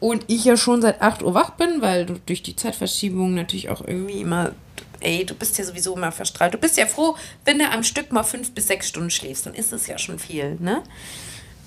Und 0.00 0.24
ich 0.26 0.44
ja 0.44 0.56
schon 0.56 0.82
seit 0.82 1.00
8 1.00 1.22
Uhr 1.22 1.34
wach 1.34 1.50
bin, 1.50 1.82
weil 1.82 2.04
du 2.04 2.14
durch 2.26 2.42
die 2.42 2.56
Zeitverschiebung 2.56 3.32
natürlich 3.32 3.68
auch 3.68 3.82
irgendwie 3.86 4.20
immer, 4.20 4.50
ey, 4.98 5.24
du 5.24 5.34
bist 5.34 5.56
ja 5.56 5.64
sowieso 5.64 5.94
immer 5.94 6.10
verstrahlt. 6.10 6.54
Du 6.54 6.58
bist 6.58 6.76
ja 6.76 6.86
froh, 6.86 7.14
wenn 7.44 7.60
du 7.60 7.70
am 7.70 7.84
Stück 7.84 8.10
mal 8.10 8.24
fünf 8.24 8.50
bis 8.50 8.66
sechs 8.66 8.88
Stunden 8.88 9.10
schläfst, 9.10 9.46
dann 9.46 9.54
ist 9.54 9.72
es 9.72 9.86
ja 9.86 9.98
schon 9.98 10.18
viel, 10.18 10.56
ne? 10.58 10.82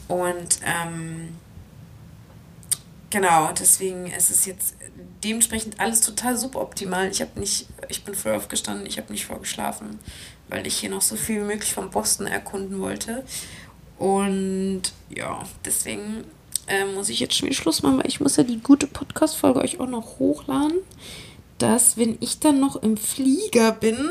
Und 0.10 0.60
ähm, 0.66 1.30
Genau, 3.14 3.52
deswegen 3.52 4.08
ist 4.08 4.32
es 4.32 4.48
jetzt 4.48 4.74
dementsprechend 5.24 5.80
alles 5.80 6.02
total 6.02 6.36
suboptimal. 6.36 7.12
Ich 7.12 7.22
habe 7.22 7.40
nicht, 7.40 7.68
ich 7.88 8.04
bin 8.04 8.16
früh 8.16 8.32
aufgestanden, 8.32 8.88
ich 8.88 8.98
habe 8.98 9.14
nicht 9.14 9.28
vorgeschlafen, 9.28 10.00
weil 10.50 10.66
ich 10.66 10.78
hier 10.78 10.90
noch 10.90 11.04
so 11.04 11.16
viel 11.16 11.42
wie 11.42 11.46
möglich 11.46 11.76
von 11.76 11.92
Boston 11.92 12.26
erkunden 12.26 12.82
wollte. 12.82 13.24
Und 14.00 14.82
ja, 15.16 15.44
deswegen 15.64 16.24
äh, 16.66 16.86
muss 16.86 17.10
ich 17.10 17.20
jetzt 17.20 17.36
schon 17.36 17.50
wieder 17.50 17.56
Schluss 17.56 17.84
machen, 17.84 18.00
weil 18.00 18.08
ich 18.08 18.20
muss 18.20 18.36
ja 18.36 18.42
die 18.42 18.60
gute 18.60 18.88
Podcast-Folge 18.88 19.62
euch 19.62 19.80
auch 19.80 19.88
noch 19.88 20.18
hochladen, 20.18 20.80
dass 21.60 21.98
wenn 21.98 22.18
ich 22.20 22.40
dann 22.40 22.60
noch 22.60 22.78
im 22.78 22.98
Flieger 22.98 23.74
bin, 23.74 24.10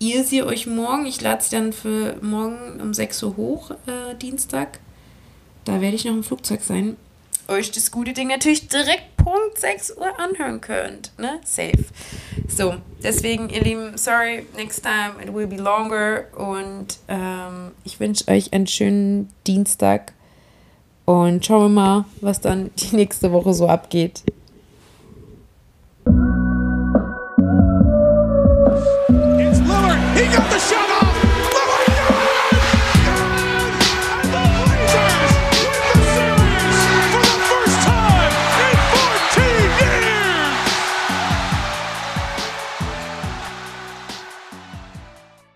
ihr 0.00 0.22
sie 0.22 0.42
euch 0.42 0.66
morgen, 0.66 1.06
ich 1.06 1.22
lade 1.22 1.42
sie 1.42 1.56
dann 1.56 1.72
für 1.72 2.18
morgen 2.20 2.78
um 2.78 2.92
6 2.92 3.22
Uhr 3.22 3.36
hoch, 3.38 3.70
äh, 3.86 4.14
Dienstag, 4.20 4.80
da 5.64 5.80
werde 5.80 5.96
ich 5.96 6.04
noch 6.04 6.12
im 6.12 6.24
Flugzeug 6.24 6.60
sein 6.60 6.98
euch 7.48 7.70
das 7.70 7.90
gute 7.90 8.12
Ding 8.12 8.28
natürlich 8.28 8.68
direkt 8.68 9.16
Punkt 9.16 9.58
6 9.58 9.96
Uhr 9.96 10.18
anhören 10.18 10.60
könnt. 10.60 11.12
Ne? 11.18 11.40
Safe. 11.44 11.84
So, 12.48 12.76
deswegen, 13.02 13.48
ihr 13.48 13.62
Lieben, 13.62 13.98
sorry, 13.98 14.46
next 14.56 14.82
time 14.82 15.22
it 15.22 15.32
will 15.34 15.46
be 15.46 15.56
longer. 15.56 16.26
Und 16.36 16.98
ähm, 17.08 17.72
ich 17.84 17.98
wünsche 18.00 18.28
euch 18.28 18.52
einen 18.52 18.66
schönen 18.66 19.28
Dienstag. 19.46 20.12
Und 21.04 21.46
schauen 21.46 21.74
wir 21.74 21.80
mal, 21.80 22.04
was 22.20 22.40
dann 22.40 22.70
die 22.76 22.96
nächste 22.96 23.32
Woche 23.32 23.54
so 23.54 23.68
abgeht. 23.68 24.22